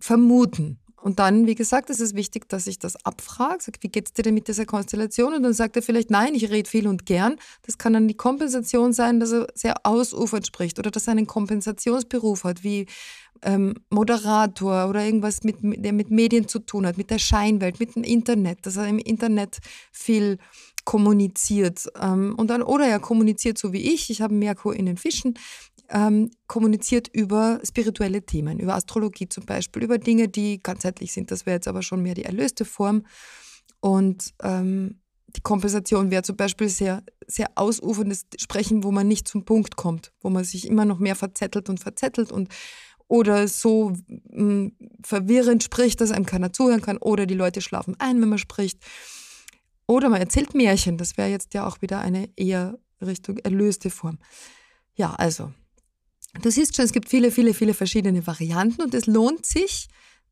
vermuten. 0.00 0.83
Und 1.04 1.18
dann, 1.18 1.46
wie 1.46 1.54
gesagt, 1.54 1.90
ist 1.90 2.00
es 2.00 2.14
wichtig, 2.14 2.48
dass 2.48 2.66
ich 2.66 2.78
das 2.78 2.96
abfrage, 3.04 3.62
sage, 3.62 3.78
wie 3.82 3.88
geht 3.88 4.06
es 4.06 4.14
dir 4.14 4.22
denn 4.22 4.32
mit 4.32 4.48
dieser 4.48 4.64
Konstellation? 4.64 5.34
Und 5.34 5.42
dann 5.42 5.52
sagt 5.52 5.76
er 5.76 5.82
vielleicht, 5.82 6.10
nein, 6.10 6.34
ich 6.34 6.48
rede 6.48 6.66
viel 6.66 6.88
und 6.88 7.04
gern. 7.04 7.36
Das 7.60 7.76
kann 7.76 7.92
dann 7.92 8.08
die 8.08 8.16
Kompensation 8.16 8.94
sein, 8.94 9.20
dass 9.20 9.30
er 9.32 9.46
sehr 9.54 9.74
ausufernd 9.84 10.46
spricht 10.46 10.78
oder 10.78 10.90
dass 10.90 11.06
er 11.06 11.10
einen 11.10 11.26
Kompensationsberuf 11.26 12.44
hat, 12.44 12.64
wie 12.64 12.86
ähm, 13.42 13.74
Moderator 13.90 14.88
oder 14.88 15.04
irgendwas, 15.04 15.42
mit, 15.42 15.56
der 15.60 15.92
mit 15.92 16.10
Medien 16.10 16.48
zu 16.48 16.58
tun 16.58 16.86
hat, 16.86 16.96
mit 16.96 17.10
der 17.10 17.18
Scheinwelt, 17.18 17.80
mit 17.80 17.96
dem 17.96 18.02
Internet, 18.02 18.64
dass 18.64 18.78
er 18.78 18.88
im 18.88 18.98
Internet 18.98 19.58
viel 19.92 20.38
kommuniziert. 20.86 21.86
Ähm, 22.00 22.34
und 22.38 22.48
dann, 22.48 22.62
oder 22.62 22.86
er 22.86 22.98
kommuniziert 22.98 23.58
so 23.58 23.74
wie 23.74 23.92
ich, 23.92 24.08
ich 24.08 24.22
habe 24.22 24.32
Merkur 24.32 24.74
in 24.74 24.86
den 24.86 24.96
Fischen, 24.96 25.34
ähm, 25.90 26.30
kommuniziert 26.46 27.08
über 27.12 27.60
spirituelle 27.64 28.24
Themen, 28.24 28.58
über 28.58 28.74
Astrologie 28.74 29.28
zum 29.28 29.44
Beispiel, 29.44 29.82
über 29.82 29.98
Dinge, 29.98 30.28
die 30.28 30.62
ganzheitlich 30.62 31.12
sind. 31.12 31.30
Das 31.30 31.46
wäre 31.46 31.56
jetzt 31.56 31.68
aber 31.68 31.82
schon 31.82 32.02
mehr 32.02 32.14
die 32.14 32.24
erlöste 32.24 32.64
Form. 32.64 33.04
Und 33.80 34.34
ähm, 34.42 35.00
die 35.36 35.40
Kompensation 35.40 36.10
wäre 36.10 36.22
zum 36.22 36.36
Beispiel 36.36 36.68
sehr, 36.68 37.02
sehr 37.26 37.50
ausuferndes 37.56 38.26
Sprechen, 38.38 38.84
wo 38.84 38.92
man 38.92 39.08
nicht 39.08 39.28
zum 39.28 39.44
Punkt 39.44 39.76
kommt, 39.76 40.12
wo 40.20 40.30
man 40.30 40.44
sich 40.44 40.66
immer 40.66 40.84
noch 40.84 40.98
mehr 40.98 41.16
verzettelt 41.16 41.68
und 41.68 41.80
verzettelt 41.80 42.32
und 42.32 42.48
oder 43.08 43.46
so 43.48 43.92
mh, 44.30 44.70
verwirrend 45.02 45.62
spricht, 45.62 46.00
dass 46.00 46.10
einem 46.10 46.24
keiner 46.24 46.52
zuhören 46.52 46.80
kann, 46.80 46.96
oder 46.96 47.26
die 47.26 47.34
Leute 47.34 47.60
schlafen 47.60 47.96
ein, 47.98 48.20
wenn 48.20 48.30
man 48.30 48.38
spricht. 48.38 48.78
Oder 49.86 50.08
man 50.08 50.20
erzählt 50.20 50.54
Märchen, 50.54 50.96
das 50.96 51.18
wäre 51.18 51.28
jetzt 51.28 51.52
ja 51.52 51.66
auch 51.66 51.82
wieder 51.82 52.00
eine 52.00 52.30
eher 52.36 52.78
Richtung 53.02 53.36
erlöste 53.38 53.90
Form. 53.90 54.18
Ja, 54.94 55.12
also 55.14 55.52
Du 56.42 56.50
siehst 56.50 56.76
schon, 56.76 56.84
es 56.84 56.92
gibt 56.92 57.08
viele, 57.08 57.30
viele, 57.30 57.54
viele 57.54 57.74
verschiedene 57.74 58.26
Varianten 58.26 58.82
und 58.82 58.94
es 58.94 59.06
lohnt 59.06 59.46
sich, 59.46 59.88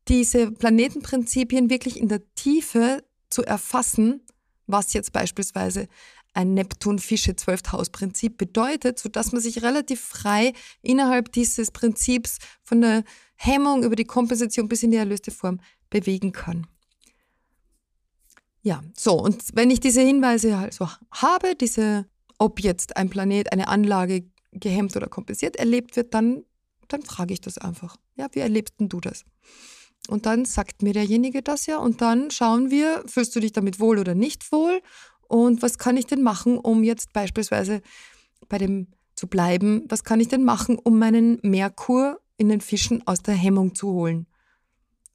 diese 0.07 0.51
Planetenprinzipien 0.51 1.69
wirklich 1.69 1.99
in 1.99 2.09
der 2.09 2.21
Tiefe 2.35 3.03
zu 3.29 3.43
erfassen, 3.43 4.21
was 4.67 4.93
jetzt 4.93 5.13
beispielsweise 5.13 5.87
ein 6.33 6.53
Neptun-Fische-Zwölfthaus-Prinzip 6.53 8.37
bedeutet, 8.37 8.99
sodass 8.99 9.31
man 9.31 9.41
sich 9.41 9.61
relativ 9.61 10.01
frei 10.01 10.53
innerhalb 10.81 11.31
dieses 11.31 11.71
Prinzips 11.71 12.37
von 12.63 12.81
der 12.81 13.03
Hemmung 13.35 13.83
über 13.83 13.95
die 13.95 14.05
Kompensation 14.05 14.67
bis 14.67 14.83
in 14.83 14.91
die 14.91 14.97
erlöste 14.97 15.31
Form 15.31 15.59
bewegen 15.89 16.31
kann. 16.31 16.67
Ja, 18.61 18.81
so, 18.97 19.19
und 19.19 19.43
wenn 19.53 19.69
ich 19.69 19.79
diese 19.79 20.01
Hinweise 20.01 20.57
also 20.57 20.89
habe, 21.11 21.55
diese, 21.55 22.05
ob 22.37 22.61
jetzt 22.61 22.97
ein 22.97 23.09
Planet, 23.09 23.51
eine 23.51 23.67
Anlage 23.67 24.23
gehemmt 24.53 24.95
oder 24.95 25.07
kompensiert 25.07 25.55
erlebt 25.55 25.95
wird, 25.95 26.13
dann, 26.13 26.43
dann 26.87 27.01
frage 27.01 27.33
ich 27.33 27.41
das 27.41 27.57
einfach. 27.57 27.97
Ja, 28.15 28.27
wie 28.31 28.39
erlebst 28.39 28.79
denn 28.79 28.89
du 28.89 28.99
das? 28.99 29.25
Und 30.09 30.25
dann 30.25 30.45
sagt 30.45 30.81
mir 30.81 30.93
derjenige 30.93 31.41
das 31.41 31.65
ja 31.65 31.77
und 31.77 32.01
dann 32.01 32.29
schauen 32.29 32.69
wir, 32.69 33.03
fühlst 33.05 33.35
du 33.35 33.39
dich 33.39 33.53
damit 33.53 33.79
wohl 33.79 33.99
oder 33.99 34.15
nicht 34.15 34.51
wohl 34.51 34.81
und 35.27 35.61
was 35.61 35.77
kann 35.77 35.97
ich 35.97 36.05
denn 36.05 36.21
machen, 36.21 36.57
um 36.57 36.83
jetzt 36.83 37.13
beispielsweise 37.13 37.81
bei 38.49 38.57
dem 38.57 38.87
zu 39.15 39.27
bleiben, 39.27 39.83
was 39.87 40.03
kann 40.03 40.19
ich 40.19 40.27
denn 40.27 40.43
machen, 40.43 40.77
um 40.77 40.99
meinen 40.99 41.39
Merkur 41.41 42.19
in 42.37 42.49
den 42.49 42.61
Fischen 42.61 43.05
aus 43.07 43.21
der 43.21 43.35
Hemmung 43.35 43.75
zu 43.75 43.93
holen? 43.93 44.27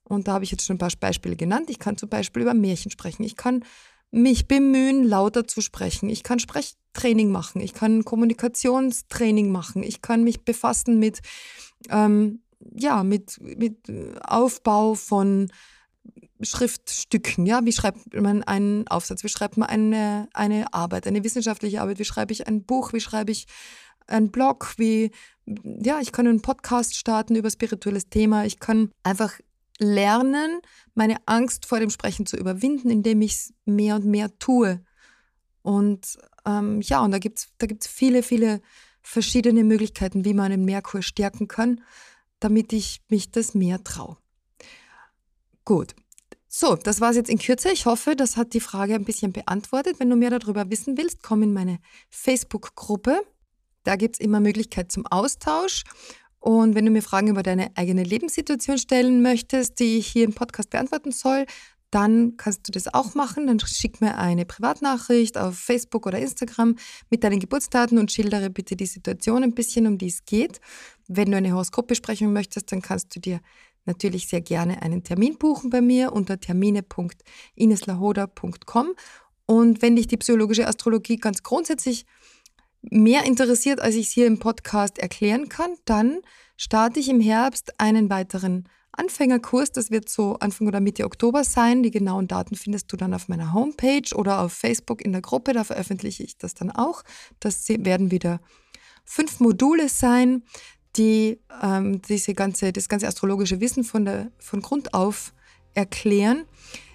Und 0.04 0.26
da 0.26 0.32
habe 0.32 0.44
ich 0.44 0.50
jetzt 0.50 0.64
schon 0.64 0.76
ein 0.76 0.80
paar 0.80 0.90
Beispiele 0.98 1.36
genannt. 1.36 1.68
Ich 1.68 1.78
kann 1.78 1.98
zum 1.98 2.08
Beispiel 2.08 2.42
über 2.42 2.54
Märchen 2.54 2.90
sprechen. 2.90 3.24
Ich 3.24 3.36
kann 3.36 3.64
mich 4.10 4.48
bemühen, 4.48 5.04
lauter 5.04 5.46
zu 5.46 5.60
sprechen. 5.60 6.08
Ich 6.08 6.22
kann 6.22 6.38
Sprechtraining 6.38 7.30
machen. 7.30 7.60
Ich 7.60 7.74
kann 7.74 8.04
Kommunikationstraining 8.04 9.50
machen. 9.50 9.82
Ich 9.82 10.02
kann 10.02 10.24
mich 10.24 10.44
befassen 10.44 10.98
mit, 10.98 11.20
ähm, 11.90 12.40
ja, 12.74 13.02
mit, 13.02 13.38
mit 13.40 13.76
Aufbau 14.22 14.94
von 14.94 15.50
Schriftstücken. 16.40 17.46
Ja, 17.46 17.64
wie 17.64 17.72
schreibt 17.72 18.14
man 18.14 18.42
einen 18.44 18.86
Aufsatz? 18.88 19.24
Wie 19.24 19.28
schreibt 19.28 19.56
man 19.56 19.68
eine, 19.68 20.28
eine 20.32 20.72
Arbeit, 20.72 21.06
eine 21.06 21.24
wissenschaftliche 21.24 21.80
Arbeit? 21.80 21.98
Wie 21.98 22.04
schreibe 22.04 22.32
ich 22.32 22.46
ein 22.46 22.64
Buch? 22.64 22.92
Wie 22.92 23.00
schreibe 23.00 23.32
ich 23.32 23.46
einen 24.06 24.30
Blog? 24.30 24.74
Wie, 24.76 25.10
ja, 25.46 26.00
ich 26.00 26.12
kann 26.12 26.26
einen 26.26 26.42
Podcast 26.42 26.96
starten 26.96 27.34
über 27.34 27.50
spirituelles 27.50 28.08
Thema. 28.08 28.44
Ich 28.44 28.60
kann 28.60 28.90
einfach 29.02 29.34
lernen, 29.78 30.60
meine 30.94 31.16
Angst 31.26 31.66
vor 31.66 31.80
dem 31.80 31.90
Sprechen 31.90 32.26
zu 32.26 32.36
überwinden, 32.36 32.90
indem 32.90 33.22
ich 33.22 33.32
es 33.32 33.54
mehr 33.64 33.96
und 33.96 34.04
mehr 34.04 34.36
tue. 34.38 34.84
Und 35.62 36.18
ähm, 36.44 36.80
ja, 36.80 37.00
und 37.00 37.12
da 37.12 37.18
gibt 37.18 37.38
es 37.38 37.48
da 37.58 37.66
gibt's 37.66 37.86
viele, 37.86 38.22
viele 38.22 38.60
verschiedene 39.02 39.64
Möglichkeiten, 39.64 40.24
wie 40.24 40.34
man 40.34 40.50
den 40.50 40.64
Merkur 40.64 41.02
stärken 41.02 41.48
kann, 41.48 41.82
damit 42.40 42.72
ich 42.72 43.02
mich 43.08 43.30
das 43.30 43.54
mehr 43.54 43.82
traue. 43.82 44.16
Gut. 45.64 45.94
So, 46.50 46.76
das 46.76 47.00
war 47.00 47.10
es 47.10 47.16
jetzt 47.16 47.28
in 47.28 47.38
Kürze. 47.38 47.70
Ich 47.70 47.84
hoffe, 47.84 48.16
das 48.16 48.38
hat 48.38 48.54
die 48.54 48.60
Frage 48.60 48.94
ein 48.94 49.04
bisschen 49.04 49.32
beantwortet. 49.32 50.00
Wenn 50.00 50.08
du 50.08 50.16
mehr 50.16 50.30
darüber 50.30 50.70
wissen 50.70 50.96
willst, 50.96 51.22
komm 51.22 51.42
in 51.42 51.52
meine 51.52 51.78
Facebook-Gruppe. 52.08 53.20
Da 53.84 53.96
gibt 53.96 54.16
es 54.16 54.20
immer 54.20 54.40
Möglichkeit 54.40 54.90
zum 54.90 55.06
Austausch. 55.06 55.84
Und 56.48 56.74
wenn 56.74 56.86
du 56.86 56.90
mir 56.90 57.02
Fragen 57.02 57.28
über 57.28 57.42
deine 57.42 57.76
eigene 57.76 58.02
Lebenssituation 58.02 58.78
stellen 58.78 59.20
möchtest, 59.20 59.80
die 59.80 59.98
ich 59.98 60.06
hier 60.06 60.24
im 60.24 60.32
Podcast 60.32 60.70
beantworten 60.70 61.12
soll, 61.12 61.44
dann 61.90 62.38
kannst 62.38 62.66
du 62.66 62.72
das 62.72 62.94
auch 62.94 63.14
machen. 63.14 63.46
Dann 63.46 63.60
schick 63.60 64.00
mir 64.00 64.16
eine 64.16 64.46
Privatnachricht 64.46 65.36
auf 65.36 65.58
Facebook 65.58 66.06
oder 66.06 66.18
Instagram 66.18 66.76
mit 67.10 67.22
deinen 67.22 67.38
Geburtsdaten 67.38 67.98
und 67.98 68.10
schildere 68.10 68.48
bitte 68.48 68.76
die 68.76 68.86
Situation 68.86 69.44
ein 69.44 69.54
bisschen, 69.54 69.86
um 69.86 69.98
die 69.98 70.06
es 70.06 70.24
geht. 70.24 70.62
Wenn 71.06 71.32
du 71.32 71.36
eine 71.36 71.52
Horoskopbesprechung 71.52 72.32
möchtest, 72.32 72.72
dann 72.72 72.80
kannst 72.80 73.14
du 73.14 73.20
dir 73.20 73.40
natürlich 73.84 74.28
sehr 74.28 74.40
gerne 74.40 74.80
einen 74.80 75.04
Termin 75.04 75.36
buchen 75.36 75.68
bei 75.68 75.82
mir 75.82 76.14
unter 76.14 76.40
termine.ineslahoda.com. 76.40 78.94
Und 79.44 79.82
wenn 79.82 79.96
dich 79.96 80.06
die 80.06 80.16
psychologische 80.16 80.66
Astrologie 80.66 81.18
ganz 81.18 81.42
grundsätzlich 81.42 82.06
mehr 82.90 83.24
interessiert, 83.24 83.80
als 83.80 83.94
ich 83.94 84.08
es 84.08 84.12
hier 84.12 84.26
im 84.26 84.38
Podcast 84.38 84.98
erklären 84.98 85.48
kann, 85.48 85.70
dann 85.84 86.20
starte 86.56 87.00
ich 87.00 87.08
im 87.08 87.20
Herbst 87.20 87.78
einen 87.78 88.10
weiteren 88.10 88.68
Anfängerkurs. 88.92 89.72
Das 89.72 89.90
wird 89.90 90.08
so 90.08 90.36
Anfang 90.40 90.66
oder 90.66 90.80
Mitte 90.80 91.04
Oktober 91.04 91.44
sein. 91.44 91.82
Die 91.82 91.90
genauen 91.90 92.28
Daten 92.28 92.56
findest 92.56 92.92
du 92.92 92.96
dann 92.96 93.14
auf 93.14 93.28
meiner 93.28 93.52
Homepage 93.52 94.14
oder 94.14 94.40
auf 94.40 94.52
Facebook 94.52 95.04
in 95.04 95.12
der 95.12 95.22
Gruppe. 95.22 95.52
Da 95.52 95.64
veröffentliche 95.64 96.22
ich 96.24 96.36
das 96.36 96.54
dann 96.54 96.70
auch. 96.70 97.02
Das 97.40 97.68
werden 97.68 98.10
wieder 98.10 98.40
fünf 99.04 99.40
Module 99.40 99.88
sein, 99.88 100.42
die 100.96 101.38
ähm, 101.62 102.02
diese 102.02 102.34
ganze, 102.34 102.72
das 102.72 102.88
ganze 102.88 103.06
astrologische 103.06 103.60
Wissen 103.60 103.84
von, 103.84 104.04
der, 104.04 104.32
von 104.38 104.62
Grund 104.62 104.94
auf 104.94 105.32
erklären. 105.74 106.44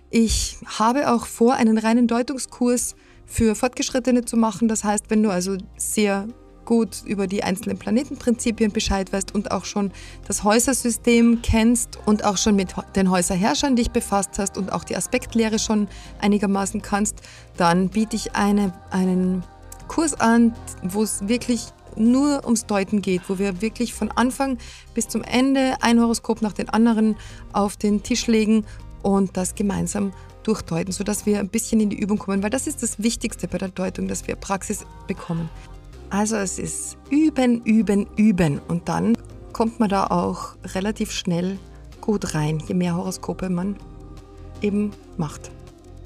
Ich 0.10 0.58
habe 0.65 1.12
auch 1.12 1.25
vor, 1.25 1.53
einen 1.56 1.77
reinen 1.77 2.08
Deutungskurs 2.08 2.95
für 3.25 3.55
Fortgeschrittene 3.55 4.25
zu 4.25 4.38
machen. 4.38 4.67
Das 4.67 4.83
heißt, 4.83 5.05
wenn 5.09 5.23
du 5.23 5.29
also 5.29 5.57
sehr 5.77 6.27
gut 6.65 7.03
über 7.05 7.27
die 7.27 7.43
einzelnen 7.43 7.77
Planetenprinzipien 7.77 8.71
Bescheid 8.71 9.12
weißt 9.12 9.36
und 9.36 9.51
auch 9.51 9.65
schon 9.65 9.91
das 10.27 10.43
Häusersystem 10.43 11.41
kennst 11.41 11.99
und 12.05 12.23
auch 12.23 12.38
schon 12.38 12.55
mit 12.55 12.73
den 12.95 13.12
Häuserherrschern 13.12 13.75
dich 13.75 13.91
befasst 13.91 14.38
hast 14.38 14.57
und 14.57 14.71
auch 14.71 14.83
die 14.83 14.95
Aspektlehre 14.95 15.59
schon 15.59 15.88
einigermaßen 16.21 16.81
kannst, 16.81 17.17
dann 17.57 17.89
biete 17.89 18.15
ich 18.15 18.36
eine, 18.36 18.73
einen 18.91 19.43
Kurs 19.88 20.13
an, 20.13 20.55
wo 20.81 21.03
es 21.03 21.27
wirklich 21.27 21.67
nur 21.95 22.43
ums 22.45 22.65
Deuten 22.65 23.01
geht, 23.01 23.29
wo 23.29 23.38
wir 23.38 23.62
wirklich 23.62 23.93
von 23.93 24.09
Anfang 24.12 24.57
bis 24.95 25.07
zum 25.07 25.23
Ende 25.23 25.75
ein 25.81 25.99
Horoskop 25.99 26.41
nach 26.41 26.53
dem 26.53 26.69
anderen 26.69 27.15
auf 27.51 27.77
den 27.77 28.01
Tisch 28.01 28.27
legen 28.27 28.65
und 29.03 29.38
das 29.38 29.53
gemeinsam 29.53 30.13
durchdeuten, 30.43 30.91
sodass 30.91 31.25
wir 31.25 31.39
ein 31.39 31.49
bisschen 31.49 31.79
in 31.79 31.89
die 31.89 31.99
Übung 31.99 32.17
kommen, 32.17 32.43
weil 32.43 32.49
das 32.49 32.67
ist 32.67 32.84
das 32.84 33.01
Wichtigste 33.01 33.47
bei 33.47 33.58
der 33.58 33.69
Deutung, 33.69 34.08
dass 34.08 34.27
wir 34.27 34.36
Praxis 34.36 34.86
bekommen. 35.08 35.49
Also 36.10 36.36
es 36.36 36.60
ist 36.60 36.97
üben, 37.10 37.63
üben, 37.63 38.08
üben 38.17 38.60
und 38.67 38.88
dann 38.88 39.17
kommt 39.51 39.79
man 39.79 39.89
da 39.89 40.08
auch 40.08 40.56
relativ 40.75 41.12
schnell 41.12 41.58
gut 42.01 42.36
rein, 42.36 42.62
je 42.67 42.73
mehr 42.73 42.95
Horoskope 42.95 43.49
man 43.49 43.77
eben 44.62 44.91
macht. 45.17 45.51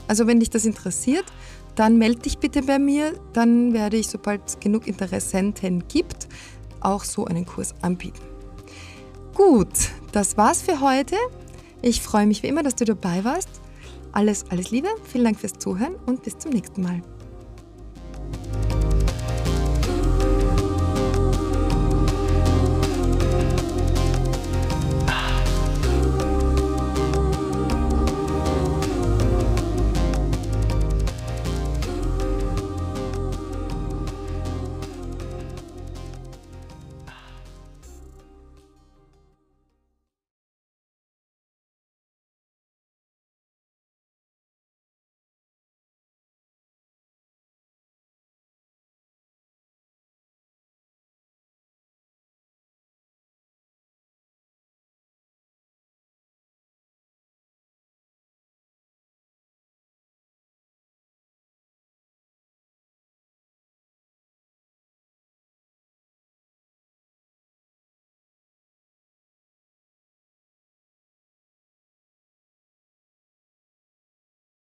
Also 0.08 0.28
wenn 0.28 0.40
dich 0.40 0.50
das 0.50 0.66
interessiert, 0.66 1.26
dann 1.76 1.98
melde 1.98 2.22
dich 2.22 2.38
bitte 2.38 2.64
bei 2.64 2.80
mir, 2.80 3.14
dann 3.34 3.74
werde 3.74 3.98
ich, 3.98 4.08
sobald 4.08 4.42
es 4.48 4.60
genug 4.60 4.88
Interessenten 4.88 5.88
gibt, 5.88 6.28
auch 6.80 7.04
so 7.04 7.26
einen 7.26 7.46
Kurs 7.46 7.76
anbieten. 7.82 8.22
Gut, 9.34 9.92
das 10.12 10.38
war's 10.38 10.62
für 10.62 10.82
heute. 10.82 11.16
Ich 11.82 12.02
freue 12.02 12.26
mich 12.26 12.42
wie 12.44 12.48
immer, 12.48 12.64
dass 12.64 12.76
du 12.76 12.86
dabei 12.86 13.24
warst. 13.24 13.50
Alles, 14.12 14.46
alles 14.50 14.72
Liebe, 14.72 14.88
vielen 15.04 15.26
Dank 15.26 15.40
fürs 15.40 15.54
Zuhören 15.54 15.96
und 16.06 16.24
bis 16.24 16.38
zum 16.38 16.52
nächsten 16.52 16.82
Mal. 16.82 17.02